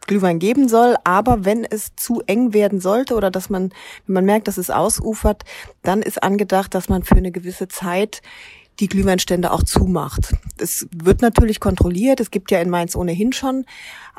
Glühwein 0.07 0.39
geben 0.39 0.69
soll, 0.69 0.97
aber 1.05 1.45
wenn 1.45 1.65
es 1.65 1.95
zu 1.97 2.23
eng 2.27 2.53
werden 2.53 2.81
sollte 2.81 3.15
oder 3.15 3.31
dass 3.31 3.51
man, 3.51 3.71
wenn 4.07 4.15
man 4.15 4.25
merkt, 4.25 4.49
dass 4.49 4.59
es 4.59 4.71
ausufert, 4.71 5.45
dann 5.83 6.03
ist 6.03 6.23
angedacht, 6.23 6.75
dass 6.75 6.89
man 6.89 7.03
für 7.03 7.17
eine 7.17 7.31
gewisse 7.31 7.69
Zeit 7.69 8.23
die 8.81 8.89
Glühweinstände 8.89 9.53
auch 9.53 9.63
zumacht. 9.63 10.35
Es 10.59 10.89
wird 10.95 11.21
natürlich 11.21 11.61
kontrolliert. 11.61 12.19
Es 12.21 12.31
gibt 12.31 12.51
ja 12.51 12.61
in 12.61 12.71
Mainz 12.71 12.97
ohnehin 12.97 13.33
schon 13.33 13.67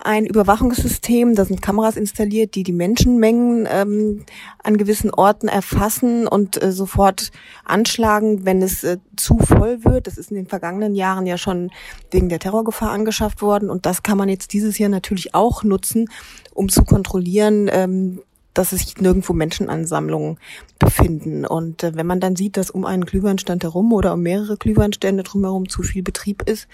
ein 0.03 0.25
Überwachungssystem. 0.25 1.35
Da 1.35 1.45
sind 1.45 1.61
Kameras 1.61 1.97
installiert, 1.97 2.55
die 2.55 2.63
die 2.63 2.71
Menschenmengen 2.71 3.67
ähm, 3.69 4.25
an 4.63 4.77
gewissen 4.77 5.11
Orten 5.11 5.47
erfassen 5.47 6.27
und 6.27 6.61
äh, 6.61 6.71
sofort 6.71 7.31
anschlagen, 7.65 8.45
wenn 8.45 8.61
es 8.61 8.83
äh, 8.83 8.97
zu 9.15 9.37
voll 9.39 9.83
wird. 9.83 10.07
Das 10.07 10.17
ist 10.17 10.31
in 10.31 10.37
den 10.37 10.47
vergangenen 10.47 10.95
Jahren 10.95 11.25
ja 11.25 11.37
schon 11.37 11.71
wegen 12.11 12.29
der 12.29 12.39
Terrorgefahr 12.39 12.91
angeschafft 12.91 13.41
worden. 13.41 13.69
Und 13.69 13.85
das 13.85 14.03
kann 14.03 14.17
man 14.17 14.29
jetzt 14.29 14.53
dieses 14.53 14.77
Jahr 14.77 14.89
natürlich 14.89 15.33
auch 15.33 15.63
nutzen, 15.63 16.07
um 16.53 16.69
zu 16.69 16.83
kontrollieren, 16.83 17.69
ähm, 17.71 18.21
dass 18.53 18.71
sich 18.71 18.97
nirgendwo 18.97 19.33
Menschenansammlungen 19.33 20.37
befinden. 20.79 21.45
Und 21.45 21.83
äh, 21.83 21.95
wenn 21.95 22.07
man 22.07 22.19
dann 22.19 22.35
sieht, 22.35 22.57
dass 22.57 22.69
um 22.69 22.85
einen 22.85 23.05
Glühweinstand 23.05 23.63
herum 23.63 23.93
oder 23.93 24.13
um 24.13 24.21
mehrere 24.21 24.57
Glühweinstände 24.57 25.23
drumherum 25.23 25.69
zu 25.69 25.83
viel 25.83 26.03
Betrieb 26.03 26.43
ist, 26.49 26.67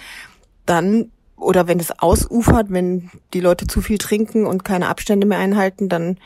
dann 0.65 1.12
oder 1.38 1.68
wenn 1.68 1.79
es 1.79 1.91
ausufert, 1.91 2.71
wenn 2.71 3.12
die 3.33 3.41
Leute 3.41 3.68
zu 3.68 3.81
viel 3.81 4.00
trinken 4.00 4.47
und 4.47 4.65
keine 4.65 4.88
Abstände 4.88 5.27
mehr 5.27 5.38
einhalten, 5.38 5.88
dann 5.88 6.18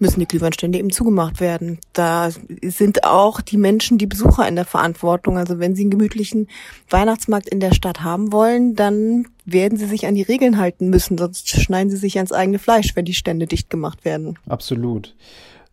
müssen 0.00 0.20
die 0.20 0.26
Glühweinstände 0.26 0.78
eben 0.78 0.90
zugemacht 0.90 1.40
werden. 1.40 1.78
Da 1.92 2.30
sind 2.62 3.04
auch 3.04 3.40
die 3.40 3.56
Menschen, 3.56 3.98
die 3.98 4.06
Besucher 4.06 4.46
in 4.48 4.56
der 4.56 4.64
Verantwortung. 4.64 5.36
Also 5.36 5.58
wenn 5.58 5.74
sie 5.74 5.82
einen 5.82 5.90
gemütlichen 5.90 6.48
Weihnachtsmarkt 6.88 7.48
in 7.48 7.60
der 7.60 7.74
Stadt 7.74 8.02
haben 8.02 8.32
wollen, 8.32 8.74
dann 8.74 9.26
werden 9.44 9.78
sie 9.78 9.86
sich 9.86 10.06
an 10.06 10.14
die 10.14 10.22
Regeln 10.22 10.58
halten 10.58 10.90
müssen, 10.90 11.18
sonst 11.18 11.48
schneiden 11.48 11.90
sie 11.90 11.96
sich 11.96 12.16
ans 12.16 12.32
eigene 12.32 12.58
Fleisch, 12.58 12.94
wenn 12.94 13.04
die 13.04 13.14
Stände 13.14 13.46
dicht 13.46 13.70
gemacht 13.70 14.04
werden. 14.04 14.38
Absolut. 14.48 15.14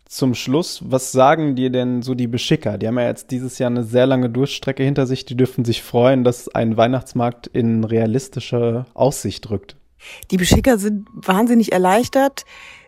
Zum 0.08 0.36
Schluss, 0.36 0.82
was 0.86 1.12
sagen 1.12 1.56
dir 1.56 1.70
denn 1.70 2.02
so 2.02 2.16
die 2.16 2.28
Beschicker? 2.28 2.78
Die 2.78 2.88
haben 2.88 2.98
ja 2.98 3.08
jetzt 3.08 3.30
dieses 3.32 3.60
Jahr 3.60 3.70
eine 3.70 3.84
sehr 3.84 4.06
lange 4.06 4.30
Durchstrecke 4.30 4.84
hinter 4.84 5.06
sich. 5.06 5.26
Die 5.26 5.36
dürfen 5.36 5.66
sich 5.66 5.84
freuen, 5.84 6.24
dass 6.24 6.48
ein 6.48 6.78
Weihnachtsmarkt 6.78 7.48
in 7.48 7.84
realistische 7.84 8.86
Aussicht 8.94 9.50
rückt. 9.50 9.76
Die 10.32 10.38
Beschicker 10.38 10.78
sind 10.78 11.08
wahnsinnig 11.14 11.74
erleichtert 11.74 12.46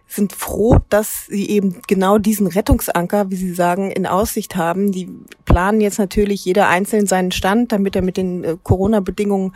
sind 0.10 0.34
froh, 0.34 0.80
dass 0.90 1.28
sie 1.28 1.50
eben 1.50 1.82
genau 1.88 2.18
diesen 2.18 2.48
Rettungsanker, 2.48 3.30
wie 3.30 3.36
sie 3.36 3.54
sagen, 3.54 3.92
in 3.92 4.08
Aussicht 4.08 4.56
haben. 4.56 4.92
Die 4.92 5.08
planen 5.46 5.82
jetzt 5.82 6.00
natürlich 6.00 6.44
jeder 6.44 6.68
einzeln 6.68 7.06
seinen 7.06 7.32
Stand, 7.32 7.72
damit 7.72 7.96
er 7.96 8.02
mit 8.02 8.18
den 8.18 8.44
äh, 8.44 8.58
Corona-Bedingungen 8.62 9.54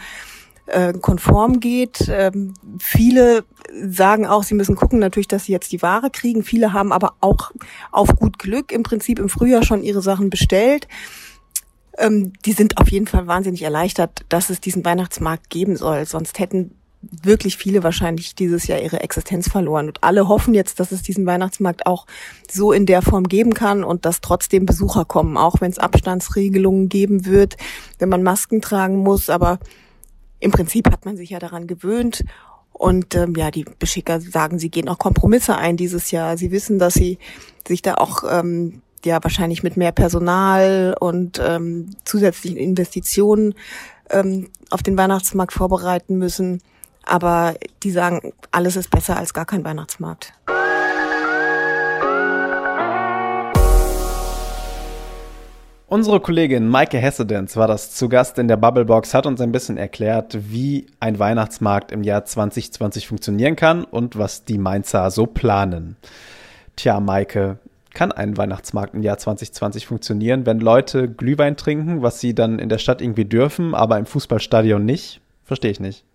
äh, 0.68 0.94
konform 0.94 1.60
geht. 1.60 2.08
Ähm, 2.08 2.54
viele 2.80 3.46
sagen 3.88 4.28
auch, 4.28 4.44
sie 4.44 4.54
müssen 4.54 4.76
gucken 4.76 5.00
natürlich, 5.00 5.28
dass 5.28 5.46
sie 5.46 5.52
jetzt 5.52 5.72
die 5.72 5.82
Ware 5.82 6.12
kriegen. 6.12 6.44
Viele 6.44 6.72
haben 6.72 6.92
aber 6.92 7.16
auch 7.19 7.52
auf 7.92 8.16
gut 8.16 8.38
Glück 8.38 8.72
im 8.72 8.83
Prinzip 8.83 9.18
im 9.18 9.30
Frühjahr 9.30 9.64
schon 9.64 9.81
ihre 9.81 10.04
Sachen 10.04 10.30
bestellt. 10.30 10.88
Ähm, 11.98 12.33
die 12.45 12.54
sind 12.54 12.78
auf 12.78 12.92
jeden 12.92 13.07
Fall 13.07 13.26
wahnsinnig 13.26 13.64
erleichtert, 13.64 14.24
dass 14.30 14.52
es 14.52 14.62
diesen 14.62 14.86
Weihnachtsmarkt 14.86 15.50
geben 15.50 15.76
soll. 15.76 16.06
Sonst 16.06 16.38
hätten 16.38 16.76
wirklich 17.24 17.57
viele 17.57 17.83
wahrscheinlich 17.83 18.36
dieses 18.36 18.68
Jahr 18.68 18.80
ihre 18.80 19.02
Existenz 19.02 19.50
verloren. 19.50 19.88
Und 19.88 20.04
alle 20.04 20.28
hoffen 20.28 20.54
jetzt, 20.54 20.80
dass 20.80 20.92
es 20.92 21.02
diesen 21.02 21.26
Weihnachtsmarkt 21.26 21.86
auch 21.86 22.06
so 22.50 22.72
in 22.72 22.86
der 22.86 23.02
Form 23.02 23.28
geben 23.28 23.54
kann 23.54 23.83
und 23.83 24.06
dass 24.06 24.22
trotzdem 24.22 24.66
Besucher 24.66 25.06
kommen, 25.06 25.38
auch 25.38 25.62
wenn 25.62 25.72
es 25.72 25.80
Abstandsregelungen 25.80 26.90
geben 26.90 27.26
wird, 27.26 27.57
wenn 28.00 28.10
man 28.10 28.24
Masken 28.24 28.62
tragen 28.62 28.98
muss. 28.98 29.30
Aber 29.30 29.60
im 30.40 30.52
Prinzip 30.52 30.92
hat 30.92 31.06
man 31.06 31.18
sich 31.18 31.31
ja 31.31 31.40
daran 31.40 31.68
gewöhnt. 31.68 32.24
Und 32.72 33.16
ähm, 33.16 33.36
ja, 33.36 33.52
die 33.52 33.66
Beschicker 33.80 34.19
sagen, 34.19 34.60
sie 34.60 34.69
gehen 34.69 34.90
auch 34.90 34.98
Kompromisse 34.98 35.56
ein 35.56 35.78
dieses 35.78 36.12
Jahr. 36.12 36.38
Sie 36.38 36.52
wissen, 36.52 36.80
dass 36.80 36.95
sie 36.95 37.19
sich 37.68 37.81
da 37.81 37.95
auch 37.95 38.24
ähm, 38.30 38.81
ja 39.06 39.19
wahrscheinlich 39.22 39.64
mit 39.64 39.78
mehr 39.78 39.92
Personal 39.92 40.95
und 41.00 41.40
ähm, 41.44 41.92
zusätzlichen 42.04 42.57
Investitionen 42.57 43.54
ähm, 44.10 44.50
auf 44.69 44.83
den 44.83 44.98
Weihnachtsmarkt 44.98 45.54
vorbereiten 45.54 46.18
müssen. 46.18 46.62
Aber 47.06 47.56
die 47.83 47.92
sagen, 47.92 48.33
alles 48.52 48.76
ist 48.76 48.90
besser 48.90 49.18
als 49.18 49.33
gar 49.33 49.45
kein 49.45 49.64
Weihnachtsmarkt. 49.64 50.33
Unsere 55.94 56.19
Kollegin 56.19 56.68
Maike 56.69 56.98
Hessedens 56.98 57.56
war 57.56 57.68
das 57.68 57.92
zu 57.92 58.10
Gast 58.10 58.40
in 58.40 58.48
der 58.48 58.57
Bubblebox, 58.57 59.14
hat 59.14 59.28
uns 59.28 59.40
ein 59.42 59.52
bisschen 59.52 59.78
erklärt, 59.78 60.36
wie 60.50 60.88
ein 61.00 61.19
Weihnachtsmarkt 61.19 61.92
im 61.92 62.04
Jahr 62.04 62.26
2020 62.26 63.07
funktionieren 63.07 63.56
kann 63.56 63.83
und 63.83 64.18
was 64.18 64.44
die 64.44 64.57
Mainzer 64.57 65.12
so 65.12 65.28
planen. 65.28 65.95
Tja, 66.76 67.00
Maike, 67.00 67.60
kann 67.94 68.12
ein 68.12 68.38
Weihnachtsmarkt 68.38 68.95
im 68.95 69.04
Jahr 69.04 69.19
2020 69.19 69.86
funktionieren, 69.86 70.48
wenn 70.48 70.60
Leute 70.60 71.07
Glühwein 71.07 71.57
trinken, 71.57 72.02
was 72.02 72.19
sie 72.19 72.33
dann 72.33 72.57
in 72.57 72.69
der 72.69 72.80
Stadt 72.80 73.00
irgendwie 73.00 73.26
dürfen, 73.26 73.76
aber 73.76 74.00
im 74.00 74.07
Fußballstadion 74.07 74.83
nicht? 74.83 75.22
Verstehe 75.44 75.69
ich 75.69 75.80
nicht. 75.80 76.06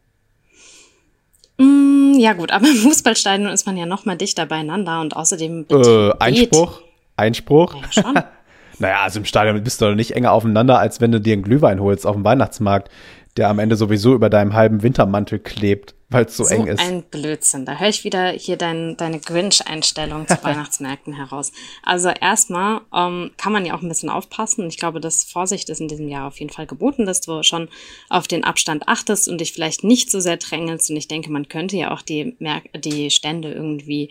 Mm, 1.58 2.14
ja 2.18 2.32
gut, 2.32 2.50
aber 2.50 2.66
im 2.70 2.76
Fußballstadion 2.76 3.50
ist 3.50 3.66
man 3.66 3.76
ja 3.76 3.86
noch 3.86 4.04
mal 4.04 4.16
dichter 4.16 4.46
beieinander 4.46 5.00
und 5.00 5.16
außerdem 5.16 5.66
äh, 5.70 6.12
Einspruch, 6.18 6.82
Einspruch. 7.16 7.74
Ja, 7.74 8.02
schon. 8.02 8.14
naja, 8.78 9.02
also 9.02 9.18
im 9.18 9.24
Stadion 9.24 9.62
bist 9.62 9.80
du 9.80 9.86
doch 9.86 9.94
nicht 9.94 10.12
enger 10.12 10.32
aufeinander, 10.32 10.78
als 10.78 11.00
wenn 11.00 11.12
du 11.12 11.20
dir 11.20 11.34
einen 11.34 11.42
Glühwein 11.42 11.80
holst 11.80 12.06
auf 12.06 12.14
dem 12.14 12.24
Weihnachtsmarkt, 12.24 12.90
der 13.36 13.48
am 13.48 13.58
Ende 13.58 13.76
sowieso 13.76 14.14
über 14.14 14.30
deinem 14.30 14.54
halben 14.54 14.82
Wintermantel 14.82 15.38
klebt. 15.38 15.94
Weil 16.10 16.24
es 16.24 16.36
so, 16.36 16.44
so, 16.44 16.54
eng 16.54 16.66
ist. 16.66 16.80
Ein 16.80 17.02
Blödsinn. 17.02 17.66
Da 17.66 17.76
höre 17.78 17.90
ich 17.90 18.04
wieder 18.04 18.30
hier 18.30 18.56
dein, 18.56 18.96
deine 18.96 19.20
Grinch-Einstellung 19.20 20.26
zu 20.26 20.38
Weihnachtsmärkten 20.42 21.14
heraus. 21.14 21.52
Also 21.82 22.08
erstmal 22.08 22.80
ähm, 22.94 23.32
kann 23.36 23.52
man 23.52 23.66
ja 23.66 23.74
auch 23.74 23.82
ein 23.82 23.88
bisschen 23.88 24.08
aufpassen. 24.08 24.68
Ich 24.68 24.78
glaube, 24.78 25.00
dass 25.00 25.24
Vorsicht 25.24 25.68
ist 25.68 25.80
in 25.80 25.88
diesem 25.88 26.08
Jahr 26.08 26.26
auf 26.26 26.38
jeden 26.40 26.52
Fall 26.52 26.66
geboten, 26.66 27.04
dass 27.04 27.20
du 27.20 27.42
schon 27.42 27.68
auf 28.08 28.26
den 28.26 28.44
Abstand 28.44 28.88
achtest 28.88 29.28
und 29.28 29.40
dich 29.40 29.52
vielleicht 29.52 29.84
nicht 29.84 30.10
so 30.10 30.20
sehr 30.20 30.38
drängelst. 30.38 30.88
Und 30.88 30.96
ich 30.96 31.08
denke, 31.08 31.30
man 31.30 31.48
könnte 31.48 31.76
ja 31.76 31.90
auch 31.92 32.02
die, 32.02 32.36
Mer 32.38 32.62
die 32.74 33.10
Stände 33.10 33.52
irgendwie 33.52 34.10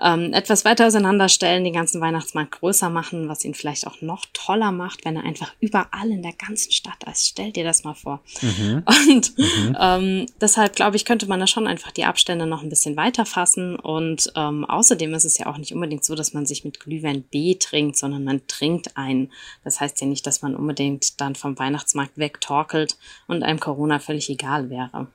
ähm, 0.00 0.32
etwas 0.32 0.64
weiter 0.64 0.86
auseinanderstellen, 0.86 1.64
den 1.64 1.74
ganzen 1.74 2.00
Weihnachtsmarkt 2.00 2.52
größer 2.52 2.88
machen, 2.88 3.28
was 3.28 3.44
ihn 3.44 3.54
vielleicht 3.54 3.86
auch 3.86 4.00
noch 4.00 4.24
toller 4.32 4.72
macht, 4.72 5.04
wenn 5.04 5.16
er 5.16 5.24
einfach 5.24 5.52
überall 5.60 6.10
in 6.10 6.22
der 6.22 6.32
ganzen 6.32 6.72
Stadt 6.72 7.04
ist. 7.10 7.28
Stell 7.28 7.52
dir 7.52 7.64
das 7.64 7.84
mal 7.84 7.94
vor. 7.94 8.20
Mhm. 8.40 8.82
Und 9.08 9.38
mhm. 9.38 9.76
Ähm, 9.78 10.26
deshalb 10.40 10.76
glaube 10.76 10.96
ich, 10.96 11.04
könnte 11.04 11.26
man 11.26 11.40
da 11.40 11.46
schon 11.46 11.66
einfach 11.66 11.92
die 11.92 12.04
Abstände 12.04 12.46
noch 12.46 12.62
ein 12.62 12.70
bisschen 12.70 12.96
weiter 12.96 13.26
fassen. 13.26 13.76
Und 13.76 14.32
ähm, 14.34 14.64
außerdem 14.64 15.12
ist 15.14 15.24
es 15.24 15.38
ja 15.38 15.46
auch 15.46 15.58
nicht 15.58 15.74
unbedingt 15.74 16.04
so, 16.04 16.14
dass 16.14 16.32
man 16.32 16.46
sich 16.46 16.64
mit 16.64 16.80
Glühwein 16.80 17.22
B 17.22 17.54
trinkt, 17.56 17.96
sondern 17.96 18.24
man 18.24 18.46
trinkt 18.46 18.96
einen. 18.96 19.30
Das 19.62 19.80
heißt 19.80 20.00
ja 20.00 20.06
nicht, 20.06 20.26
dass 20.26 20.42
man 20.42 20.56
unbedingt 20.56 21.20
dann 21.20 21.34
vom 21.34 21.58
Weihnachtsmarkt 21.58 22.16
wegtorkelt 22.16 22.96
und 23.26 23.42
einem 23.42 23.60
Corona 23.60 23.98
völlig 23.98 24.30
egal 24.30 24.70
wäre. 24.70 25.08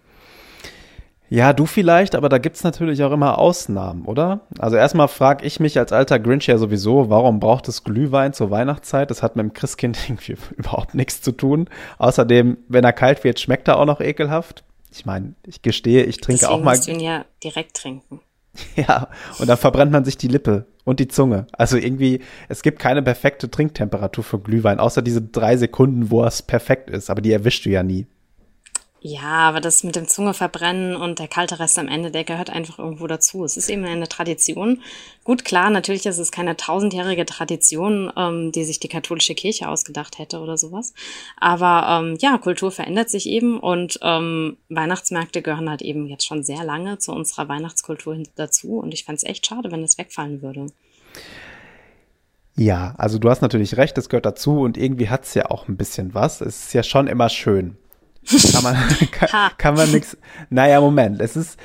Ja, 1.30 1.52
du 1.52 1.66
vielleicht, 1.66 2.16
aber 2.16 2.30
da 2.30 2.38
gibt's 2.38 2.64
natürlich 2.64 3.04
auch 3.04 3.12
immer 3.12 3.38
Ausnahmen, 3.38 4.06
oder? 4.06 4.42
Also 4.60 4.78
erstmal 4.78 5.10
frage 5.10 5.46
ich 5.46 5.60
mich 5.60 5.78
als 5.78 5.92
alter 5.92 6.20
Grinch 6.20 6.48
ja 6.48 6.58
sowieso, 6.58 7.10
warum 7.10 7.40
braucht 7.40 7.68
es 7.68 7.84
Glühwein 7.84 8.34
zur 8.34 8.50
Weihnachtszeit? 8.50 9.12
Das 9.12 9.24
hat 9.24 9.36
mit 9.36 9.44
dem 9.44 9.54
Christkind 9.54 9.98
irgendwie 10.08 10.38
überhaupt 10.56 10.96
nichts 10.96 11.22
zu 11.22 11.34
tun. 11.34 11.70
Außerdem, 11.98 12.58
wenn 12.68 12.84
er 12.84 12.94
kalt 12.94 13.24
wird, 13.24 13.40
schmeckt 13.40 13.68
er 13.68 13.78
auch 13.78 13.86
noch 13.86 14.00
ekelhaft. 14.00 14.64
Ich 14.92 15.06
meine, 15.06 15.34
ich 15.46 15.62
gestehe, 15.62 16.04
ich 16.04 16.18
trinke 16.18 16.42
Deswegen 16.42 16.60
auch 16.60 16.64
mal. 16.64 16.76
Musst 16.76 16.88
du 16.88 16.92
ihn 16.92 17.00
ja 17.02 17.26
direkt 17.44 17.76
trinken. 17.76 18.22
Ja, 18.76 19.10
und 19.38 19.48
dann 19.48 19.58
verbrennt 19.58 19.92
man 19.92 20.04
sich 20.04 20.18
die 20.18 20.28
Lippe 20.28 20.66
und 20.84 21.00
die 21.00 21.08
Zunge. 21.08 21.46
Also 21.52 21.78
irgendwie, 21.78 22.22
es 22.50 22.64
gibt 22.64 22.80
keine 22.80 23.04
perfekte 23.04 23.52
Trinktemperatur 23.52 24.24
für 24.24 24.40
Glühwein, 24.40 24.80
außer 24.80 25.04
diese 25.04 25.22
drei 25.22 25.58
Sekunden, 25.58 26.10
wo 26.10 26.24
es 26.24 26.42
perfekt 26.42 26.90
ist, 26.90 27.12
aber 27.12 27.22
die 27.22 27.32
erwischst 27.32 27.66
du 27.66 27.70
ja 27.70 27.84
nie. 27.84 28.08
Ja, 29.02 29.48
aber 29.48 29.62
das 29.62 29.84
mit 29.84 29.96
dem 29.96 30.08
Zunge 30.08 30.34
verbrennen 30.34 30.96
und 30.96 31.20
der 31.20 31.28
kalte 31.28 31.60
Rest 31.60 31.78
am 31.78 31.88
Ende, 31.88 32.10
der 32.10 32.24
gehört 32.24 32.50
einfach 32.50 32.80
irgendwo 32.80 33.06
dazu. 33.06 33.46
Es 33.46 33.56
ist 33.56 33.70
eben 33.70 33.86
eine 33.86 34.08
Tradition. 34.08 34.82
Gut, 35.24 35.46
klar, 35.46 35.70
natürlich 35.70 36.08
ist 36.08 36.18
es 36.18 36.32
keine 36.32 36.58
tausendjährige 36.58 37.26
Tradition, 37.28 38.12
ähm, 38.18 38.52
die 38.52 38.64
sich 38.64 38.80
die 38.80 38.88
katholische 38.88 39.36
Kirche 39.36 39.70
ausgedacht 39.70 40.18
hätte 40.18 40.40
oder 40.40 40.58
sowas. 40.58 40.94
Aber 41.40 42.02
ähm, 42.02 42.18
ja, 42.20 42.40
Kultur 42.40 42.72
verändert 42.72 43.12
sich 43.12 43.28
eben 43.30 43.60
und 43.60 44.00
ähm, 44.02 44.58
Weihnachtsmärkte 44.70 45.44
gehören 45.44 45.70
halt 45.70 45.84
eben 45.84 46.08
jetzt 46.08 46.26
schon 46.26 46.44
sehr 46.44 46.64
lange 46.64 46.98
zu 46.98 47.12
unserer 47.12 47.48
Weihnachtskultur 47.48 48.18
dazu. 48.36 48.80
Und 48.80 48.96
ich 48.96 49.06
fände 49.06 49.28
echt 49.28 49.46
schade, 49.46 49.72
wenn 49.72 49.84
das 49.84 50.00
wegfallen 50.00 50.42
würde. 50.42 50.68
Ja, 52.56 52.96
also 52.98 53.20
du 53.20 53.30
hast 53.30 53.42
natürlich 53.42 53.78
recht, 53.78 53.96
es 54.00 54.10
gehört 54.10 54.26
dazu 54.26 54.62
und 54.62 54.78
irgendwie 54.78 55.10
hat 55.10 55.26
es 55.26 55.36
ja 55.36 55.52
auch 55.52 55.68
ein 55.68 55.78
bisschen 55.78 56.16
was. 56.16 56.42
Es 56.42 56.66
ist 56.66 56.74
ja 56.74 56.82
schon 56.82 57.06
immer 57.06 57.30
schön 57.30 57.78
kann 58.54 58.64
man, 58.64 58.76
kann, 59.12 59.52
kann 59.58 59.76
man 59.76 59.92
nix. 59.92 60.18
Naja, 60.50 60.82
Moment. 60.82 61.22
Es 61.22 61.36
ist 61.36 61.60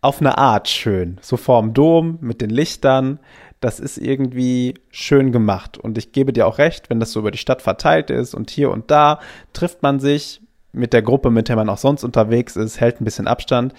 auf 0.00 0.20
eine 0.20 0.38
Art 0.38 0.68
schön. 0.68 1.18
So 1.22 1.36
vorm 1.36 1.74
Dom 1.74 2.18
mit 2.20 2.40
den 2.40 2.50
Lichtern. 2.50 3.20
Das 3.60 3.78
ist 3.78 3.98
irgendwie 3.98 4.74
schön 4.90 5.30
gemacht. 5.30 5.78
Und 5.78 5.96
ich 5.96 6.12
gebe 6.12 6.32
dir 6.32 6.46
auch 6.46 6.58
recht, 6.58 6.90
wenn 6.90 6.98
das 6.98 7.12
so 7.12 7.20
über 7.20 7.30
die 7.30 7.38
Stadt 7.38 7.62
verteilt 7.62 8.10
ist 8.10 8.34
und 8.34 8.50
hier 8.50 8.70
und 8.70 8.90
da 8.90 9.20
trifft 9.52 9.82
man 9.82 10.00
sich 10.00 10.40
mit 10.72 10.92
der 10.92 11.02
Gruppe, 11.02 11.30
mit 11.30 11.48
der 11.48 11.56
man 11.56 11.68
auch 11.68 11.78
sonst 11.78 12.02
unterwegs 12.02 12.56
ist, 12.56 12.80
hält 12.80 13.00
ein 13.00 13.04
bisschen 13.04 13.28
Abstand. 13.28 13.74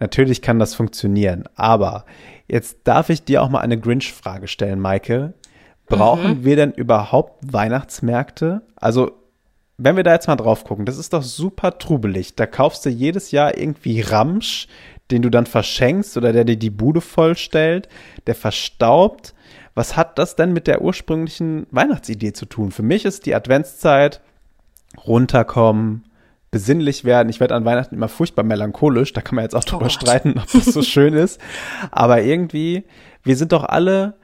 Natürlich 0.00 0.42
kann 0.42 0.58
das 0.58 0.74
funktionieren. 0.74 1.44
Aber 1.54 2.06
jetzt 2.48 2.78
darf 2.84 3.10
ich 3.10 3.24
dir 3.24 3.42
auch 3.42 3.50
mal 3.50 3.60
eine 3.60 3.78
Grinch-Frage 3.78 4.48
stellen, 4.48 4.80
Maike. 4.80 5.34
Brauchen 5.86 6.38
mhm. 6.38 6.44
wir 6.44 6.56
denn 6.56 6.72
überhaupt 6.72 7.52
Weihnachtsmärkte? 7.52 8.62
Also 8.76 9.19
wenn 9.82 9.96
wir 9.96 10.04
da 10.04 10.12
jetzt 10.12 10.28
mal 10.28 10.36
drauf 10.36 10.64
gucken, 10.64 10.84
das 10.84 10.98
ist 10.98 11.14
doch 11.14 11.22
super 11.22 11.78
trubelig. 11.78 12.34
Da 12.34 12.46
kaufst 12.46 12.84
du 12.84 12.90
jedes 12.90 13.30
Jahr 13.30 13.56
irgendwie 13.56 14.02
Ramsch, 14.02 14.68
den 15.10 15.22
du 15.22 15.30
dann 15.30 15.46
verschenkst 15.46 16.16
oder 16.16 16.32
der 16.32 16.44
dir 16.44 16.56
die 16.56 16.70
Bude 16.70 17.00
vollstellt, 17.00 17.88
der 18.26 18.34
verstaubt. 18.34 19.34
Was 19.74 19.96
hat 19.96 20.18
das 20.18 20.36
denn 20.36 20.52
mit 20.52 20.66
der 20.66 20.82
ursprünglichen 20.82 21.66
Weihnachtsidee 21.70 22.34
zu 22.34 22.44
tun? 22.44 22.72
Für 22.72 22.82
mich 22.82 23.06
ist 23.06 23.24
die 23.24 23.34
Adventszeit 23.34 24.20
runterkommen, 25.06 26.04
besinnlich 26.50 27.04
werden. 27.04 27.30
Ich 27.30 27.40
werde 27.40 27.54
an 27.54 27.64
Weihnachten 27.64 27.94
immer 27.94 28.08
furchtbar 28.08 28.42
melancholisch. 28.42 29.12
Da 29.14 29.22
kann 29.22 29.36
man 29.36 29.44
jetzt 29.44 29.54
auch 29.54 29.64
drüber 29.64 29.86
oh 29.86 29.90
streiten, 29.90 30.34
ob 30.38 30.52
das 30.52 30.66
so 30.66 30.82
schön 30.82 31.14
ist. 31.14 31.40
Aber 31.90 32.22
irgendwie, 32.22 32.84
wir 33.22 33.36
sind 33.36 33.52
doch 33.52 33.64
alle 33.64 34.18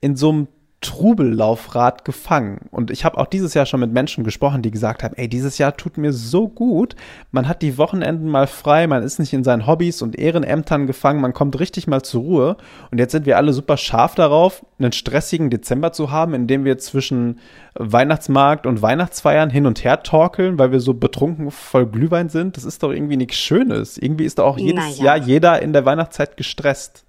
in 0.00 0.16
so 0.16 0.30
einem 0.30 0.48
Trubellaufrad 0.82 2.04
gefangen. 2.04 2.66
Und 2.70 2.90
ich 2.90 3.04
habe 3.04 3.16
auch 3.16 3.26
dieses 3.26 3.54
Jahr 3.54 3.64
schon 3.64 3.80
mit 3.80 3.92
Menschen 3.92 4.24
gesprochen, 4.24 4.60
die 4.60 4.70
gesagt 4.70 5.02
haben, 5.02 5.14
ey, 5.16 5.26
dieses 5.26 5.56
Jahr 5.56 5.76
tut 5.76 5.96
mir 5.96 6.12
so 6.12 6.48
gut. 6.48 6.94
Man 7.30 7.48
hat 7.48 7.62
die 7.62 7.78
Wochenenden 7.78 8.28
mal 8.28 8.46
frei, 8.46 8.86
man 8.86 9.02
ist 9.02 9.18
nicht 9.18 9.32
in 9.32 9.42
seinen 9.42 9.66
Hobbys 9.66 10.02
und 10.02 10.18
Ehrenämtern 10.18 10.86
gefangen, 10.86 11.22
man 11.22 11.32
kommt 11.32 11.58
richtig 11.58 11.86
mal 11.86 12.02
zur 12.02 12.22
Ruhe. 12.22 12.56
Und 12.90 12.98
jetzt 12.98 13.12
sind 13.12 13.24
wir 13.24 13.38
alle 13.38 13.54
super 13.54 13.78
scharf 13.78 14.14
darauf, 14.14 14.66
einen 14.78 14.92
stressigen 14.92 15.48
Dezember 15.48 15.92
zu 15.92 16.10
haben, 16.10 16.34
in 16.34 16.46
dem 16.46 16.64
wir 16.64 16.76
zwischen 16.76 17.38
Weihnachtsmarkt 17.74 18.66
und 18.66 18.82
Weihnachtsfeiern 18.82 19.48
hin 19.48 19.66
und 19.66 19.82
her 19.82 20.02
torkeln, 20.02 20.58
weil 20.58 20.72
wir 20.72 20.80
so 20.80 20.92
betrunken 20.92 21.50
voll 21.50 21.86
Glühwein 21.86 22.28
sind. 22.28 22.58
Das 22.58 22.64
ist 22.64 22.82
doch 22.82 22.92
irgendwie 22.92 23.16
nichts 23.16 23.36
Schönes. 23.36 23.96
Irgendwie 23.96 24.24
ist 24.24 24.38
doch 24.38 24.44
auch 24.44 24.58
jedes 24.58 24.98
naja. 24.98 25.16
Jahr 25.16 25.26
jeder 25.26 25.62
in 25.62 25.72
der 25.72 25.86
Weihnachtszeit 25.86 26.36
gestresst. 26.36 27.05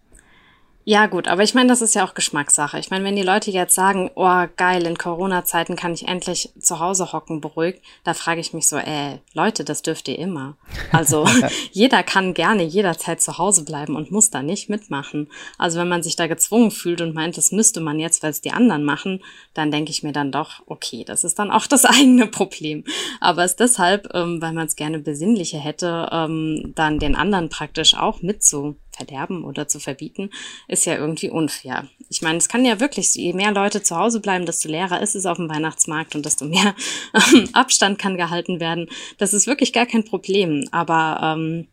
Ja, 0.89 1.07
gut, 1.07 1.27
aber 1.27 1.43
ich 1.43 1.53
meine, 1.53 1.67
das 1.67 1.81
ist 1.81 1.95
ja 1.95 2.05
auch 2.05 2.13
Geschmackssache. 2.13 2.79
Ich 2.79 2.89
meine, 2.91 3.03
wenn 3.03 3.17
die 3.17 3.21
Leute 3.21 3.51
jetzt 3.51 3.75
sagen, 3.75 4.09
oh 4.15 4.45
geil, 4.55 4.85
in 4.85 4.97
Corona-Zeiten 4.97 5.75
kann 5.75 5.93
ich 5.93 6.07
endlich 6.07 6.53
zu 6.57 6.79
Hause 6.79 7.11
hocken, 7.11 7.41
beruhigt, 7.41 7.81
da 8.05 8.13
frage 8.13 8.39
ich 8.39 8.53
mich 8.53 8.69
so, 8.69 8.77
äh, 8.77 9.17
Leute, 9.33 9.65
das 9.65 9.81
dürft 9.81 10.07
ihr 10.07 10.17
immer. 10.17 10.55
Also 10.93 11.27
jeder 11.73 12.03
kann 12.03 12.33
gerne 12.33 12.63
jederzeit 12.63 13.21
zu 13.21 13.37
Hause 13.37 13.65
bleiben 13.65 13.97
und 13.97 14.11
muss 14.11 14.29
da 14.29 14.41
nicht 14.41 14.69
mitmachen. 14.69 15.29
Also 15.57 15.77
wenn 15.77 15.89
man 15.89 16.03
sich 16.03 16.15
da 16.15 16.27
gezwungen 16.27 16.71
fühlt 16.71 17.01
und 17.01 17.13
meint, 17.13 17.35
das 17.35 17.51
müsste 17.51 17.81
man 17.81 17.99
jetzt, 17.99 18.23
weil 18.23 18.31
es 18.31 18.39
die 18.39 18.51
anderen 18.51 18.85
machen, 18.85 19.21
dann 19.53 19.71
denke 19.71 19.91
ich 19.91 20.03
mir 20.03 20.13
dann 20.13 20.31
doch, 20.31 20.61
okay, 20.67 21.03
das 21.03 21.25
ist 21.25 21.37
dann 21.37 21.51
auch 21.51 21.67
das 21.67 21.83
eigene 21.85 22.27
Problem. 22.27 22.85
Aber 23.19 23.43
es 23.43 23.57
deshalb, 23.57 24.07
ähm, 24.13 24.41
weil 24.41 24.53
man 24.53 24.67
es 24.67 24.77
gerne 24.77 24.99
besinnlicher 24.99 25.59
hätte, 25.59 26.07
ähm, 26.13 26.71
dann 26.75 26.97
den 26.97 27.17
anderen 27.17 27.49
praktisch 27.49 27.93
auch 27.93 28.21
mitzu 28.21 28.77
verderben 28.97 29.43
oder 29.43 29.67
zu 29.67 29.79
verbieten, 29.79 30.31
ist 30.67 30.85
ja 30.85 30.95
irgendwie 30.95 31.29
unfair. 31.29 31.87
Ich 32.09 32.21
meine, 32.21 32.37
es 32.37 32.49
kann 32.49 32.65
ja 32.65 32.79
wirklich, 32.79 33.13
je 33.15 33.33
mehr 33.33 33.51
Leute 33.51 33.83
zu 33.83 33.95
Hause 33.95 34.19
bleiben, 34.19 34.45
desto 34.45 34.67
leerer 34.67 35.01
ist 35.01 35.15
es 35.15 35.25
auf 35.25 35.37
dem 35.37 35.49
Weihnachtsmarkt 35.49 36.15
und 36.15 36.25
desto 36.25 36.45
mehr 36.45 36.75
Abstand 37.53 37.99
kann 37.99 38.17
gehalten 38.17 38.59
werden. 38.59 38.87
Das 39.17 39.33
ist 39.33 39.47
wirklich 39.47 39.71
gar 39.71 39.85
kein 39.85 40.03
Problem. 40.03 40.67
Aber 40.71 41.35
ähm, 41.37 41.67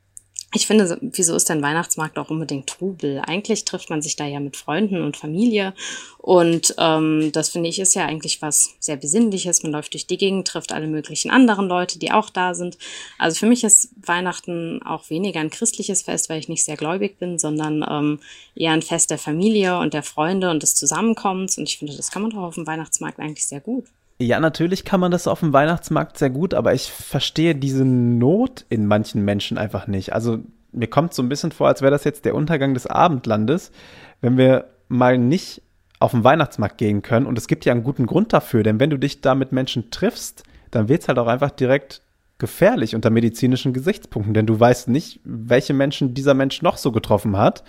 ich 0.54 0.66
finde, 0.68 0.96
wieso 1.00 1.34
ist 1.34 1.49
denn 1.49 1.62
Weihnachtsmarkt 1.62 2.16
auch 2.16 2.30
unbedingt 2.30 2.68
Trubel? 2.68 3.20
Eigentlich 3.26 3.64
trifft 3.64 3.90
man 3.90 4.02
sich 4.02 4.14
da 4.14 4.25
ja 4.25 4.38
mit 4.38 4.56
Freunden 4.56 5.02
und 5.02 5.16
Familie. 5.16 5.75
Und 6.18 6.75
ähm, 6.78 7.32
das 7.32 7.49
finde 7.50 7.68
ich 7.68 7.80
ist 7.80 7.94
ja 7.94 8.06
eigentlich 8.06 8.40
was 8.40 8.70
sehr 8.78 8.96
Besinnliches. 8.96 9.64
Man 9.64 9.73
läuft 9.73 9.94
durch 9.94 10.06
die 10.06 10.16
Gegend, 10.16 10.46
trifft 10.46 10.73
alle 10.73 10.87
möglichen 10.87 11.30
anderen 11.30 11.66
Leute, 11.66 11.99
die 11.99 12.12
auch 12.12 12.30
da 12.30 12.54
sind. 12.54 12.78
Also 13.18 13.37
für 13.38 13.46
mich 13.46 13.64
ist 13.64 13.90
Weihnachten 13.96 14.80
auch 14.84 15.11
weniger 15.11 15.40
ein 15.40 15.50
christliches 15.50 16.02
Fest, 16.02 16.28
weil 16.28 16.38
ich 16.38 16.49
nicht 16.49 16.64
sehr 16.64 16.76
gläubig 16.76 17.18
bin, 17.18 17.38
sondern 17.38 17.84
ähm, 17.88 18.20
eher 18.54 18.73
ein 18.73 18.82
Fest 18.82 19.11
der 19.11 19.18
Familie 19.18 19.78
und 19.78 19.92
der 19.92 20.04
Freunde 20.04 20.50
und 20.50 20.62
des 20.62 20.76
Zusammenkommens. 20.76 21.58
Und 21.58 21.68
ich 21.68 21.78
finde, 21.78 21.96
das 21.96 22.12
kann 22.12 22.23
man 22.23 22.30
doch 22.30 22.42
auf 22.42 22.54
dem 22.54 22.66
Weihnachtsmarkt 22.66 23.18
eigentlich 23.18 23.46
sehr 23.46 23.61
gut. 23.61 23.87
Ja, 24.18 24.38
natürlich 24.38 24.85
kann 24.85 25.00
man 25.00 25.11
das 25.11 25.26
auf 25.26 25.40
dem 25.40 25.52
Weihnachtsmarkt 25.52 26.18
sehr 26.18 26.30
gut, 26.30 26.54
aber 26.54 26.73
ich 26.73 26.90
verstehe 26.90 27.54
diese 27.54 27.85
Not 27.85 28.64
in 28.68 28.87
manchen 28.87 29.25
Menschen 29.25 29.59
einfach 29.59 29.87
nicht. 29.87 30.12
Also 30.12 30.38
mir 30.73 30.88
kommt 30.88 31.14
so 31.14 31.23
ein 31.23 31.28
bisschen 31.28 31.52
vor, 31.52 31.68
als 31.68 31.83
wäre 31.83 31.90
das 31.90 32.04
jetzt 32.04 32.25
der 32.25 32.35
Untergang 32.35 32.75
des 32.75 32.87
Abendlandes, 32.87 33.73
wenn 34.21 34.37
wir 34.37 34.66
mal 34.88 35.18
nicht 35.18 35.62
auf 35.99 36.12
den 36.12 36.25
Weihnachtsmarkt 36.25 36.78
gehen 36.78 37.02
können. 37.02 37.26
Und 37.26 37.38
es 37.38 37.49
gibt 37.49 37.64
ja 37.64 37.73
einen 37.73 37.83
guten 37.83 38.06
Grund 38.06 38.33
dafür, 38.33 38.62
denn 38.62 38.78
wenn 38.78 38.90
du 38.90 38.99
dich 38.99 39.21
da 39.21 39.35
mit 39.35 39.52
Menschen 39.52 39.90
triffst, 39.90 40.44
dann 40.71 40.88
wird 40.88 41.02
es 41.02 41.09
halt 41.09 41.18
auch 41.18 41.26
einfach 41.26 41.50
direkt 41.50 42.02
gefährlich 42.38 42.94
unter 42.94 43.11
medizinischen 43.11 43.73
Gesichtspunkten, 43.73 44.35
denn 44.35 44.47
du 44.47 44.59
weißt 44.59 44.88
nicht, 44.88 45.21
welche 45.25 45.73
Menschen 45.73 46.14
dieser 46.14 46.35
Mensch 46.35 46.62
noch 46.62 46.76
so 46.76 46.90
getroffen 46.92 47.37
hat 47.37 47.62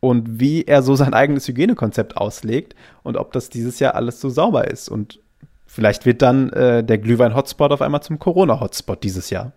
und 0.00 0.40
wie 0.40 0.64
er 0.64 0.82
so 0.82 0.96
sein 0.96 1.14
eigenes 1.14 1.46
Hygienekonzept 1.46 2.16
auslegt 2.16 2.74
und 3.04 3.16
ob 3.16 3.32
das 3.32 3.48
dieses 3.48 3.78
Jahr 3.78 3.94
alles 3.94 4.20
so 4.20 4.28
sauber 4.28 4.68
ist. 4.68 4.88
Und 4.88 5.20
Vielleicht 5.72 6.04
wird 6.04 6.20
dann 6.20 6.50
äh, 6.50 6.84
der 6.84 6.98
Glühwein-Hotspot 6.98 7.72
auf 7.72 7.80
einmal 7.80 8.02
zum 8.02 8.18
Corona-Hotspot 8.18 9.02
dieses 9.02 9.30
Jahr. 9.30 9.52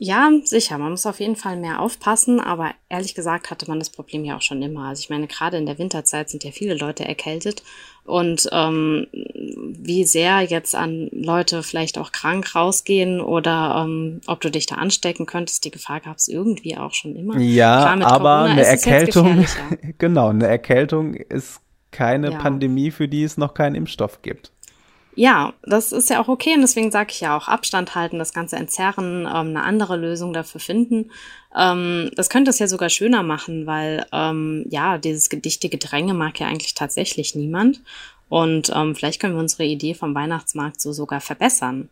Ja, 0.00 0.28
sicher. 0.42 0.76
Man 0.76 0.90
muss 0.90 1.06
auf 1.06 1.20
jeden 1.20 1.36
Fall 1.36 1.56
mehr 1.56 1.78
aufpassen, 1.80 2.40
aber 2.40 2.72
ehrlich 2.88 3.14
gesagt 3.14 3.52
hatte 3.52 3.68
man 3.68 3.78
das 3.78 3.90
Problem 3.90 4.24
ja 4.24 4.36
auch 4.36 4.42
schon 4.42 4.60
immer. 4.60 4.88
Also 4.88 5.00
ich 5.00 5.08
meine, 5.08 5.28
gerade 5.28 5.56
in 5.56 5.64
der 5.64 5.78
Winterzeit 5.78 6.28
sind 6.30 6.42
ja 6.42 6.50
viele 6.50 6.74
Leute 6.74 7.04
erkältet 7.04 7.62
und 8.04 8.48
ähm, 8.50 9.06
wie 9.12 10.04
sehr 10.04 10.42
jetzt 10.42 10.74
an 10.74 11.08
Leute 11.12 11.62
vielleicht 11.62 11.96
auch 11.96 12.10
krank 12.10 12.56
rausgehen 12.56 13.20
oder 13.20 13.84
ähm, 13.86 14.20
ob 14.26 14.40
du 14.40 14.50
dich 14.50 14.66
da 14.66 14.74
anstecken 14.74 15.26
könntest, 15.26 15.64
die 15.64 15.70
Gefahr 15.70 16.00
gab 16.00 16.16
es 16.16 16.26
irgendwie 16.26 16.76
auch 16.76 16.92
schon 16.92 17.14
immer. 17.14 17.38
Ja, 17.38 17.94
Klar, 17.94 18.10
aber 18.10 18.36
Corona 18.38 18.50
eine 18.50 18.66
Erkältung, 18.66 19.46
genau, 19.98 20.30
eine 20.30 20.48
Erkältung 20.48 21.14
ist 21.14 21.60
keine 21.92 22.32
ja. 22.32 22.38
Pandemie, 22.38 22.90
für 22.90 23.06
die 23.06 23.22
es 23.22 23.38
noch 23.38 23.54
keinen 23.54 23.76
Impfstoff 23.76 24.20
gibt. 24.20 24.52
Ja, 25.18 25.54
das 25.62 25.92
ist 25.92 26.10
ja 26.10 26.20
auch 26.20 26.28
okay 26.28 26.54
und 26.54 26.60
deswegen 26.60 26.90
sage 26.90 27.10
ich 27.10 27.20
ja 27.20 27.34
auch 27.34 27.48
Abstand 27.48 27.94
halten, 27.94 28.18
das 28.18 28.34
Ganze 28.34 28.56
entzerren, 28.56 29.22
ähm, 29.22 29.26
eine 29.26 29.62
andere 29.62 29.96
Lösung 29.96 30.34
dafür 30.34 30.60
finden. 30.60 31.10
Ähm, 31.56 32.10
das 32.14 32.28
könnte 32.28 32.50
es 32.50 32.58
ja 32.58 32.68
sogar 32.68 32.90
schöner 32.90 33.22
machen, 33.22 33.66
weil 33.66 34.04
ähm, 34.12 34.66
ja, 34.68 34.98
dieses 34.98 35.30
dichte 35.30 35.70
Gedränge 35.70 36.12
mag 36.12 36.38
ja 36.38 36.46
eigentlich 36.46 36.74
tatsächlich 36.74 37.34
niemand. 37.34 37.82
Und 38.28 38.70
ähm, 38.74 38.94
vielleicht 38.94 39.18
können 39.18 39.34
wir 39.34 39.40
unsere 39.40 39.64
Idee 39.64 39.94
vom 39.94 40.14
Weihnachtsmarkt 40.14 40.82
so 40.82 40.92
sogar 40.92 41.22
verbessern, 41.22 41.88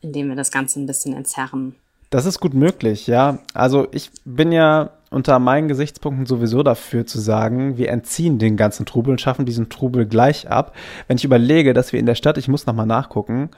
indem 0.00 0.28
wir 0.28 0.36
das 0.36 0.52
Ganze 0.52 0.78
ein 0.78 0.86
bisschen 0.86 1.12
entzerren. 1.16 1.74
Das 2.10 2.26
ist 2.26 2.40
gut 2.40 2.54
möglich, 2.54 3.06
ja. 3.06 3.38
Also 3.54 3.86
ich 3.92 4.10
bin 4.24 4.50
ja 4.50 4.90
unter 5.10 5.38
meinen 5.38 5.68
Gesichtspunkten 5.68 6.26
sowieso 6.26 6.62
dafür 6.62 7.06
zu 7.06 7.20
sagen, 7.20 7.76
wir 7.76 7.90
entziehen 7.90 8.38
den 8.38 8.56
ganzen 8.56 8.84
Trubel 8.84 9.12
und 9.12 9.20
schaffen 9.20 9.46
diesen 9.46 9.68
Trubel 9.68 10.06
gleich 10.06 10.48
ab. 10.50 10.74
Wenn 11.06 11.16
ich 11.16 11.24
überlege, 11.24 11.72
dass 11.72 11.92
wir 11.92 12.00
in 12.00 12.06
der 12.06 12.16
Stadt, 12.16 12.36
ich 12.36 12.48
muss 12.48 12.66
nochmal 12.66 12.86
nachgucken, 12.86 13.50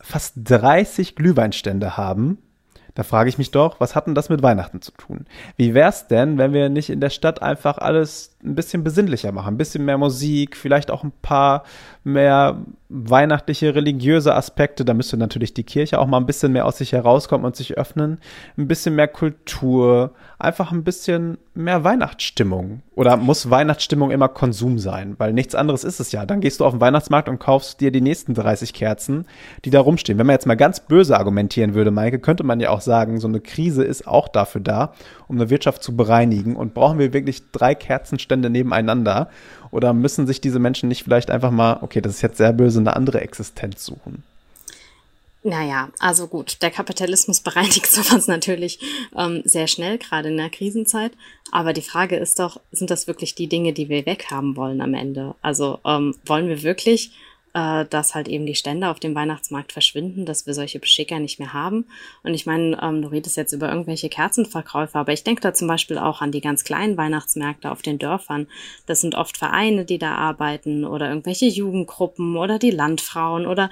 fast 0.00 0.34
30 0.36 1.16
Glühweinstände 1.16 1.96
haben, 1.96 2.38
da 2.94 3.04
frage 3.04 3.30
ich 3.30 3.38
mich 3.38 3.50
doch, 3.50 3.80
was 3.80 3.94
hat 3.94 4.06
denn 4.06 4.14
das 4.14 4.28
mit 4.28 4.42
Weihnachten 4.42 4.82
zu 4.82 4.92
tun? 4.92 5.24
Wie 5.56 5.72
wär's 5.72 6.08
denn, 6.08 6.36
wenn 6.36 6.52
wir 6.52 6.68
nicht 6.68 6.90
in 6.90 7.00
der 7.00 7.08
Stadt 7.08 7.40
einfach 7.40 7.78
alles 7.78 8.36
ein 8.44 8.54
bisschen 8.54 8.84
besinnlicher 8.84 9.32
machen? 9.32 9.54
Ein 9.54 9.58
bisschen 9.58 9.86
mehr 9.86 9.96
Musik, 9.96 10.56
vielleicht 10.56 10.90
auch 10.90 11.02
ein 11.02 11.12
paar 11.22 11.64
mehr 12.04 12.58
weihnachtliche, 12.92 13.74
religiöse 13.74 14.34
Aspekte. 14.34 14.84
Da 14.84 14.92
müsste 14.92 15.16
natürlich 15.16 15.54
die 15.54 15.64
Kirche 15.64 15.98
auch 15.98 16.06
mal 16.06 16.18
ein 16.18 16.26
bisschen 16.26 16.52
mehr 16.52 16.66
aus 16.66 16.78
sich 16.78 16.92
herauskommen 16.92 17.46
und 17.46 17.56
sich 17.56 17.78
öffnen. 17.78 18.18
Ein 18.58 18.68
bisschen 18.68 18.94
mehr 18.94 19.08
Kultur, 19.08 20.12
einfach 20.38 20.72
ein 20.72 20.84
bisschen 20.84 21.38
mehr 21.54 21.84
Weihnachtsstimmung. 21.84 22.82
Oder 22.94 23.16
muss 23.16 23.48
Weihnachtsstimmung 23.48 24.10
immer 24.10 24.28
Konsum 24.28 24.78
sein? 24.78 25.14
Weil 25.18 25.32
nichts 25.32 25.54
anderes 25.54 25.84
ist 25.84 26.00
es 26.00 26.12
ja. 26.12 26.26
Dann 26.26 26.40
gehst 26.40 26.60
du 26.60 26.66
auf 26.66 26.74
den 26.74 26.80
Weihnachtsmarkt 26.80 27.28
und 27.28 27.38
kaufst 27.38 27.80
dir 27.80 27.90
die 27.90 28.00
nächsten 28.00 28.34
30 28.34 28.74
Kerzen, 28.74 29.26
die 29.64 29.70
da 29.70 29.80
rumstehen. 29.80 30.18
Wenn 30.18 30.26
man 30.26 30.34
jetzt 30.34 30.46
mal 30.46 30.56
ganz 30.56 30.80
böse 30.80 31.16
argumentieren 31.16 31.74
würde, 31.74 31.90
Maike, 31.90 32.18
könnte 32.18 32.44
man 32.44 32.60
ja 32.60 32.70
auch 32.70 32.82
sagen, 32.82 33.20
so 33.20 33.28
eine 33.28 33.40
Krise 33.40 33.84
ist 33.84 34.06
auch 34.06 34.28
dafür 34.28 34.60
da, 34.60 34.92
um 35.28 35.36
eine 35.36 35.48
Wirtschaft 35.48 35.82
zu 35.82 35.96
bereinigen. 35.96 36.56
Und 36.56 36.74
brauchen 36.74 36.98
wir 36.98 37.14
wirklich 37.14 37.50
drei 37.52 37.74
Kerzenstände 37.74 38.50
nebeneinander? 38.50 39.28
Oder 39.70 39.94
müssen 39.94 40.26
sich 40.26 40.42
diese 40.42 40.58
Menschen 40.58 40.90
nicht 40.90 41.02
vielleicht 41.02 41.30
einfach 41.30 41.50
mal, 41.50 41.78
okay, 41.80 42.02
das 42.02 42.16
ist 42.16 42.22
jetzt 42.22 42.36
sehr 42.36 42.52
böse, 42.52 42.81
eine 42.82 42.96
andere 42.96 43.20
Existenz 43.20 43.84
suchen? 43.84 44.22
Naja, 45.44 45.90
also 45.98 46.28
gut, 46.28 46.62
der 46.62 46.70
Kapitalismus 46.70 47.40
bereinigt 47.40 47.86
sowas 47.90 48.28
natürlich 48.28 48.78
ähm, 49.16 49.42
sehr 49.44 49.66
schnell, 49.66 49.98
gerade 49.98 50.28
in 50.28 50.36
der 50.36 50.50
Krisenzeit. 50.50 51.12
Aber 51.50 51.72
die 51.72 51.82
Frage 51.82 52.16
ist 52.16 52.38
doch, 52.38 52.60
sind 52.70 52.90
das 52.90 53.06
wirklich 53.06 53.34
die 53.34 53.48
Dinge, 53.48 53.72
die 53.72 53.88
wir 53.88 54.06
weghaben 54.06 54.56
wollen 54.56 54.80
am 54.80 54.94
Ende? 54.94 55.34
Also 55.42 55.80
ähm, 55.84 56.14
wollen 56.24 56.48
wir 56.48 56.62
wirklich 56.62 57.12
äh, 57.54 57.84
dass 57.86 58.14
halt 58.14 58.28
eben 58.28 58.46
die 58.46 58.54
Stände 58.54 58.88
auf 58.88 59.00
dem 59.00 59.14
Weihnachtsmarkt 59.14 59.72
verschwinden, 59.72 60.24
dass 60.24 60.46
wir 60.46 60.54
solche 60.54 60.78
Beschicker 60.78 61.18
nicht 61.18 61.38
mehr 61.38 61.52
haben. 61.52 61.86
Und 62.22 62.34
ich 62.34 62.46
meine, 62.46 62.80
ähm, 62.82 63.02
du 63.02 63.08
redest 63.08 63.36
jetzt 63.36 63.52
über 63.52 63.68
irgendwelche 63.68 64.08
Kerzenverkäufer, 64.08 64.98
aber 64.98 65.12
ich 65.12 65.24
denke 65.24 65.42
da 65.42 65.52
zum 65.52 65.68
Beispiel 65.68 65.98
auch 65.98 66.22
an 66.22 66.32
die 66.32 66.40
ganz 66.40 66.64
kleinen 66.64 66.96
Weihnachtsmärkte 66.96 67.70
auf 67.70 67.82
den 67.82 67.98
Dörfern. 67.98 68.46
Das 68.86 69.00
sind 69.00 69.14
oft 69.14 69.36
Vereine, 69.36 69.84
die 69.84 69.98
da 69.98 70.14
arbeiten 70.14 70.84
oder 70.84 71.08
irgendwelche 71.08 71.46
Jugendgruppen 71.46 72.36
oder 72.36 72.58
die 72.58 72.70
Landfrauen 72.70 73.46
oder 73.46 73.70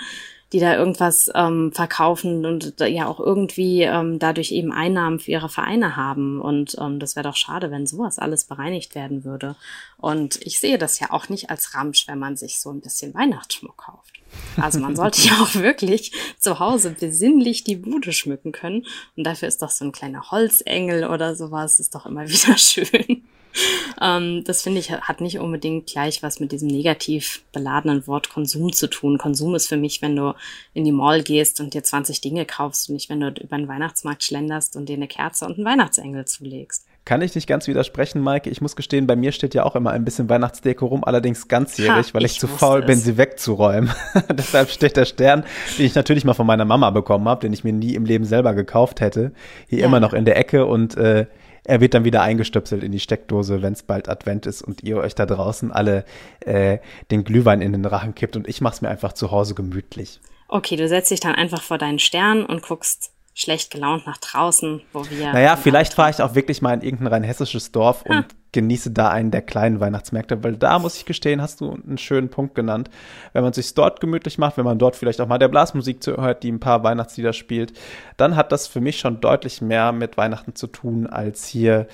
die 0.53 0.59
da 0.59 0.77
irgendwas 0.77 1.31
ähm, 1.35 1.71
verkaufen 1.73 2.45
und 2.45 2.75
ja 2.81 3.07
auch 3.07 3.21
irgendwie 3.21 3.83
ähm, 3.83 4.19
dadurch 4.19 4.51
eben 4.51 4.73
Einnahmen 4.73 5.21
für 5.21 5.31
ihre 5.31 5.49
Vereine 5.49 5.97
haben. 5.97 6.41
Und 6.41 6.77
ähm, 6.81 6.99
das 6.99 7.15
wäre 7.15 7.29
doch 7.29 7.37
schade, 7.37 7.71
wenn 7.71 7.87
sowas 7.87 8.19
alles 8.19 8.45
bereinigt 8.45 8.95
werden 8.95 9.25
würde. 9.25 9.55
Und 9.97 10.45
ich 10.45 10.59
sehe 10.59 10.79
das 10.79 10.99
ja 10.99 11.11
auch 11.11 11.29
nicht 11.29 11.51
als 11.51 11.75
Ramsch, 11.75 12.09
wenn 12.09 12.19
man 12.19 12.37
sich 12.37 12.59
so 12.59 12.71
ein 12.71 12.81
bisschen 12.81 13.15
Weihnachtsschmuck 13.15 13.77
kauft. 13.77 14.21
Also 14.57 14.81
man 14.81 14.97
sollte 14.97 15.23
ja 15.29 15.35
auch 15.41 15.55
wirklich 15.55 16.13
zu 16.39 16.59
Hause 16.59 16.97
besinnlich 16.99 17.63
die 17.63 17.77
Bude 17.77 18.13
schmücken 18.13 18.51
können. 18.51 18.87
Und 19.17 19.25
dafür 19.25 19.47
ist 19.47 19.63
doch 19.63 19.71
so 19.71 19.85
ein 19.85 19.93
kleiner 19.93 20.33
Holzengel 20.33 21.05
oder 21.05 21.37
sowas, 21.37 21.79
ist 21.79 21.95
doch 21.95 22.07
immer 22.07 22.23
wieder 22.29 22.59
schön. 22.59 23.25
Ähm, 24.03 24.45
das 24.47 24.63
finde 24.63 24.81
ich 24.81 24.91
hat 24.93 25.21
nicht 25.21 25.39
unbedingt 25.41 25.87
gleich 25.87 26.23
was 26.23 26.41
mit 26.41 26.53
diesem 26.53 26.69
negativ 26.69 27.43
beladenen 27.53 28.07
Wort 28.07 28.31
Konsum 28.31 28.73
zu 28.73 28.89
tun. 28.89 29.19
Konsum 29.19 29.55
ist 29.55 29.69
für 29.69 29.77
mich, 29.77 30.01
wenn 30.01 30.17
du 30.17 30.35
in 30.73 30.85
die 30.85 30.93
Mall 30.93 31.23
gehst 31.23 31.61
und 31.61 31.75
dir 31.75 31.83
20 31.83 32.23
Dinge 32.23 32.47
kaufst 32.47 32.89
und 32.89 32.95
nicht, 32.95 33.11
wenn 33.11 33.21
du 33.21 33.29
über 33.29 33.59
den 33.59 33.69
Weihnachtsmarkt 33.69 34.25
schlenderst 34.25 34.75
und 34.75 34.89
dir 34.89 34.97
eine 34.97 35.07
Kerze 35.07 35.45
und 35.45 35.59
einen 35.59 35.67
Weihnachtsengel 35.67 36.25
zulegst. 36.25 36.87
Kann 37.05 37.23
ich 37.23 37.35
nicht 37.35 37.47
ganz 37.47 37.67
widersprechen, 37.67 38.21
Maike. 38.21 38.51
Ich 38.51 38.61
muss 38.61 38.77
gestehen, 38.77 39.07
bei 39.07 39.17
mir 39.17 39.33
steht 39.33 39.55
ja 39.55 39.65
auch 39.65 39.75
immer 39.75 39.91
ein 39.91 40.05
bisschen 40.05 40.29
Weihnachtsdeko 40.29 40.87
rum, 40.87 41.03
allerdings 41.03 41.49
ganzjährig, 41.49 42.09
ha, 42.09 42.15
weil 42.15 42.25
ich, 42.25 42.33
ich 42.33 42.41
zu 42.41 42.47
faul 42.47 42.81
es. 42.81 42.87
bin, 42.87 42.99
sie 42.99 43.17
wegzuräumen. 43.17 43.91
Deshalb 44.33 44.71
steht 44.71 44.97
der 44.97 45.07
Stern, 45.07 45.45
den 45.77 45.87
ich 45.87 45.95
natürlich 45.95 46.25
mal 46.25 46.35
von 46.35 46.47
meiner 46.47 46.67
Mama 46.67 46.91
bekommen 46.91 47.27
habe, 47.27 47.41
den 47.41 47.53
ich 47.53 47.65
mir 47.65 47.73
nie 47.73 47.95
im 47.95 48.05
Leben 48.05 48.25
selber 48.25 48.55
gekauft 48.55 49.01
hätte, 49.01 49.33
hier 49.67 49.81
ja. 49.81 49.87
immer 49.87 49.99
noch 49.99 50.13
in 50.13 50.25
der 50.25 50.37
Ecke 50.37 50.67
und 50.67 50.97
äh, 50.97 51.27
er 51.65 51.81
wird 51.81 51.95
dann 51.95 52.05
wieder 52.05 52.23
eingestöpselt 52.23 52.83
in 52.83 52.93
die 52.93 53.01
Steckdose, 53.01 53.63
wenn 53.63 53.73
es 53.73 53.83
bald 53.83 54.09
Advent 54.09 54.47
ist 54.47 54.63
und 54.63 54.83
ihr 54.83 54.97
euch 54.99 55.15
da 55.15 55.27
draußen 55.27 55.73
alle 55.73 56.05
äh, 56.41 56.79
den 57.11 57.25
Glühwein 57.25 57.61
in 57.61 57.73
den 57.73 57.85
Rachen 57.85 58.15
kippt 58.15 58.37
und 58.37 58.49
ich 58.49 58.61
mach's 58.61 58.81
mir 58.81 58.89
einfach 58.89 59.13
zu 59.13 59.31
Hause 59.31 59.55
gemütlich. 59.55 60.21
Okay, 60.49 60.77
du 60.77 60.89
setzt 60.89 61.11
dich 61.11 61.21
dann 61.21 61.35
einfach 61.35 61.63
vor 61.63 61.79
deinen 61.79 61.99
Stern 61.99 62.45
und 62.45 62.63
guckst 62.63 63.13
schlecht 63.35 63.71
gelaunt 63.71 64.07
nach 64.07 64.19
draußen, 64.19 64.83
wo 64.93 65.09
wir. 65.09 65.33
Naja, 65.33 65.57
vielleicht 65.57 65.95
fahre 65.95 66.11
ich 66.11 66.21
auch 66.21 66.35
wirklich 66.35 66.61
mal 66.63 66.75
in 66.75 66.83
irgendein 66.83 67.09
rein 67.09 67.23
hessisches 67.23 67.73
Dorf 67.73 68.03
und 68.03 68.27
genieße 68.53 68.91
da 68.91 69.09
einen 69.09 69.31
der 69.31 69.43
kleinen 69.43 69.81
Weihnachtsmärkte, 69.81 70.43
weil 70.43 70.57
da 70.57 70.79
muss 70.79 70.97
ich 70.97 71.05
gestehen, 71.05 71.41
hast 71.41 71.61
du 71.61 71.73
einen 71.73 71.99
schönen 71.99 72.31
Punkt 72.31 72.55
genannt. 72.55 72.91
Wenn 73.33 73.43
man 73.43 73.53
sich 73.53 73.75
dort 73.75 74.01
gemütlich 74.01 74.39
macht, 74.39 74.57
wenn 74.57 74.65
man 74.65 74.79
dort 74.79 74.97
vielleicht 74.97 75.21
auch 75.21 75.29
mal 75.29 75.39
der 75.39 75.49
Blasmusik 75.49 76.03
zuhört, 76.03 76.43
die 76.43 76.51
ein 76.51 76.61
paar 76.61 76.83
Weihnachtslieder 76.83 77.33
spielt, 77.33 77.73
dann 78.17 78.37
hat 78.37 78.53
das 78.53 78.67
für 78.67 78.81
mich 78.81 78.99
schon 78.99 79.21
deutlich 79.21 79.61
mehr 79.63 79.93
mit 79.93 80.17
Weihnachten 80.17 80.55
zu 80.55 80.67
tun, 80.67 81.07
als 81.07 81.47
hier 81.47 81.87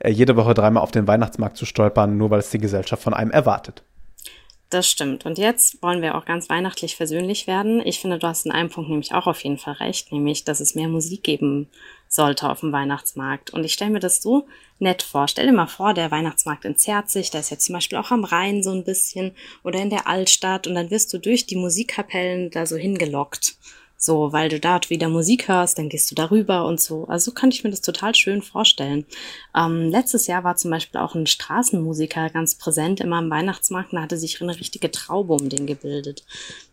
äh, 0.00 0.10
jede 0.10 0.36
Woche 0.36 0.54
dreimal 0.54 0.82
auf 0.82 0.90
den 0.90 1.06
Weihnachtsmarkt 1.06 1.56
zu 1.56 1.66
stolpern, 1.66 2.16
nur 2.16 2.30
weil 2.30 2.40
es 2.40 2.50
die 2.50 2.58
Gesellschaft 2.58 3.02
von 3.02 3.14
einem 3.14 3.30
erwartet. 3.30 3.82
Das 4.70 4.90
stimmt. 4.90 5.24
Und 5.24 5.38
jetzt 5.38 5.82
wollen 5.82 6.02
wir 6.02 6.16
auch 6.16 6.24
ganz 6.24 6.48
weihnachtlich 6.48 6.96
versöhnlich 6.96 7.46
werden. 7.46 7.80
Ich 7.84 8.00
finde, 8.00 8.18
du 8.18 8.26
hast 8.26 8.46
in 8.46 8.52
einem 8.52 8.70
Punkt 8.70 8.90
nämlich 8.90 9.12
auch 9.12 9.26
auf 9.26 9.42
jeden 9.44 9.58
Fall 9.58 9.74
recht, 9.74 10.10
nämlich, 10.10 10.44
dass 10.44 10.60
es 10.60 10.74
mehr 10.74 10.88
Musik 10.88 11.22
geben 11.22 11.68
sollte 12.08 12.48
auf 12.48 12.60
dem 12.60 12.72
Weihnachtsmarkt. 12.72 13.50
Und 13.50 13.64
ich 13.64 13.72
stelle 13.72 13.90
mir 13.90 14.00
das 14.00 14.22
so 14.22 14.46
nett 14.78 15.02
vor. 15.02 15.28
Stell 15.28 15.46
dir 15.46 15.52
mal 15.52 15.66
vor, 15.66 15.94
der 15.94 16.10
Weihnachtsmarkt 16.10 16.64
entzerrt 16.64 17.10
sich, 17.10 17.30
da 17.30 17.38
ist 17.40 17.50
jetzt 17.50 17.66
zum 17.66 17.74
Beispiel 17.74 17.98
auch 17.98 18.10
am 18.10 18.24
Rhein 18.24 18.62
so 18.62 18.70
ein 18.70 18.84
bisschen 18.84 19.32
oder 19.62 19.80
in 19.80 19.90
der 19.90 20.08
Altstadt 20.08 20.66
und 20.66 20.74
dann 20.74 20.90
wirst 20.90 21.12
du 21.12 21.18
durch 21.18 21.46
die 21.46 21.56
Musikkapellen 21.56 22.50
da 22.50 22.66
so 22.66 22.76
hingelockt. 22.76 23.56
So, 24.04 24.34
weil 24.34 24.50
du 24.50 24.60
dort 24.60 24.90
wieder 24.90 25.08
Musik 25.08 25.48
hörst, 25.48 25.78
dann 25.78 25.88
gehst 25.88 26.10
du 26.10 26.14
darüber 26.14 26.66
und 26.66 26.78
so. 26.78 27.06
Also 27.06 27.30
so 27.30 27.34
kann 27.34 27.48
ich 27.48 27.64
mir 27.64 27.70
das 27.70 27.80
total 27.80 28.14
schön 28.14 28.42
vorstellen. 28.42 29.06
Ähm, 29.56 29.88
letztes 29.88 30.26
Jahr 30.26 30.44
war 30.44 30.56
zum 30.56 30.70
Beispiel 30.70 31.00
auch 31.00 31.14
ein 31.14 31.26
Straßenmusiker 31.26 32.28
ganz 32.28 32.56
präsent 32.56 33.00
immer 33.00 33.16
am 33.16 33.30
Weihnachtsmarkt 33.30 33.94
und 33.94 34.02
hatte 34.02 34.18
sich 34.18 34.42
eine 34.42 34.60
richtige 34.60 34.90
Traube 34.90 35.32
um 35.32 35.48
den 35.48 35.64
gebildet. 35.64 36.26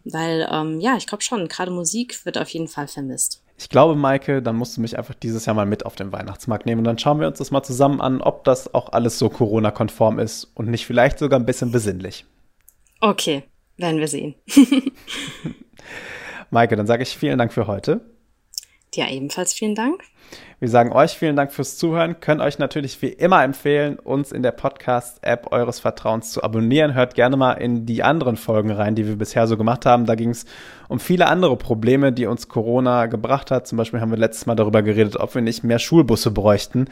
Weil, 0.03 0.45
ähm, 0.51 0.81
ja, 0.81 0.97
ich 0.97 1.07
glaube 1.07 1.23
schon, 1.23 1.47
gerade 1.47 1.71
Musik 1.71 2.25
wird 2.25 2.37
auf 2.37 2.49
jeden 2.49 2.67
Fall 2.67 2.89
vermisst. 2.89 3.41
Ich 3.57 3.69
glaube, 3.69 3.95
Maike, 3.95 4.41
dann 4.41 4.57
musst 4.57 4.75
du 4.75 4.81
mich 4.81 4.97
einfach 4.97 5.13
dieses 5.13 5.45
Jahr 5.45 5.55
mal 5.55 5.65
mit 5.65 5.85
auf 5.85 5.95
den 5.95 6.11
Weihnachtsmarkt 6.11 6.65
nehmen 6.65 6.79
und 6.79 6.85
dann 6.85 6.99
schauen 6.99 7.21
wir 7.21 7.27
uns 7.27 7.37
das 7.37 7.49
mal 7.49 7.63
zusammen 7.63 8.01
an, 8.01 8.19
ob 8.19 8.43
das 8.43 8.73
auch 8.73 8.91
alles 8.91 9.17
so 9.17 9.29
Corona-konform 9.29 10.19
ist 10.19 10.51
und 10.53 10.67
nicht 10.67 10.85
vielleicht 10.85 11.17
sogar 11.17 11.39
ein 11.39 11.45
bisschen 11.45 11.71
besinnlich. 11.71 12.25
Okay, 12.99 13.43
werden 13.77 14.01
wir 14.01 14.09
sehen. 14.09 14.35
Maike, 16.51 16.75
dann 16.75 16.87
sage 16.87 17.03
ich 17.03 17.17
vielen 17.17 17.37
Dank 17.37 17.51
für 17.51 17.67
heute. 17.67 18.01
Ja, 18.93 19.09
ebenfalls 19.09 19.53
vielen 19.53 19.73
Dank. 19.73 20.03
Wir 20.61 20.69
sagen 20.69 20.91
euch 20.91 21.13
vielen 21.13 21.35
Dank 21.35 21.51
fürs 21.51 21.77
Zuhören, 21.77 22.19
können 22.19 22.39
euch 22.39 22.59
natürlich 22.59 23.01
wie 23.01 23.07
immer 23.07 23.43
empfehlen, 23.43 23.97
uns 23.97 24.31
in 24.31 24.43
der 24.43 24.51
Podcast-App 24.51 25.51
eures 25.51 25.79
Vertrauens 25.79 26.31
zu 26.31 26.43
abonnieren. 26.43 26.93
Hört 26.93 27.15
gerne 27.15 27.35
mal 27.35 27.53
in 27.53 27.87
die 27.87 28.03
anderen 28.03 28.37
Folgen 28.37 28.69
rein, 28.69 28.93
die 28.93 29.07
wir 29.07 29.15
bisher 29.15 29.47
so 29.47 29.57
gemacht 29.57 29.87
haben. 29.87 30.05
Da 30.05 30.13
ging 30.13 30.29
es 30.29 30.45
um 30.87 30.99
viele 30.99 31.27
andere 31.27 31.57
Probleme, 31.57 32.11
die 32.11 32.27
uns 32.27 32.47
Corona 32.47 33.07
gebracht 33.07 33.49
hat. 33.49 33.65
Zum 33.65 33.79
Beispiel 33.79 34.01
haben 34.01 34.11
wir 34.11 34.19
letztes 34.19 34.45
Mal 34.45 34.55
darüber 34.55 34.83
geredet, 34.83 35.15
ob 35.15 35.33
wir 35.33 35.41
nicht 35.41 35.63
mehr 35.63 35.79
Schulbusse 35.79 36.29
bräuchten 36.29 36.85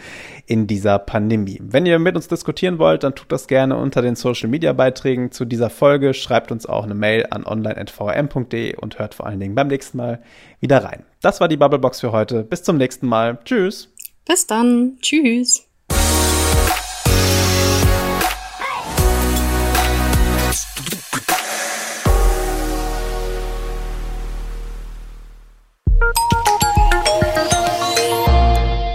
in 0.48 0.66
dieser 0.66 0.98
Pandemie. 0.98 1.60
Wenn 1.62 1.86
ihr 1.86 2.00
mit 2.00 2.16
uns 2.16 2.28
diskutieren 2.28 2.80
wollt, 2.80 3.04
dann 3.04 3.14
tut 3.14 3.32
das 3.32 3.48
gerne 3.48 3.76
unter 3.76 4.02
den 4.02 4.16
Social-Media-Beiträgen 4.16 5.32
zu 5.32 5.46
dieser 5.46 5.70
Folge. 5.70 6.16
Schreibt 6.16 6.52
uns 6.52 6.66
auch 6.66 6.86
eine 6.86 6.96
Mail 6.96 7.28
an 7.30 7.46
online.vrm.de 7.46 8.78
und 8.78 8.98
hört 8.98 9.14
vor 9.14 9.28
allen 9.28 9.40
Dingen 9.40 9.54
beim 9.54 9.68
nächsten 9.68 9.98
Mal 9.98 10.22
wieder 10.60 10.84
rein. 10.84 11.04
Das 11.22 11.42
war 11.42 11.50
die 11.50 11.58
Bubblebox 11.58 12.00
für 12.00 12.14
heute. 12.14 12.44
Bis 12.44 12.64
zum 12.64 12.78
nächsten 12.78 13.06
Mal. 13.34 13.40
Tschüss. 13.44 13.90
Bis 14.26 14.48
dann. 14.48 14.98
Tschüss. 15.02 15.66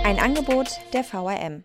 Ein 0.04 0.18
Angebot 0.18 0.68
der 0.92 1.04
VRM. 1.04 1.64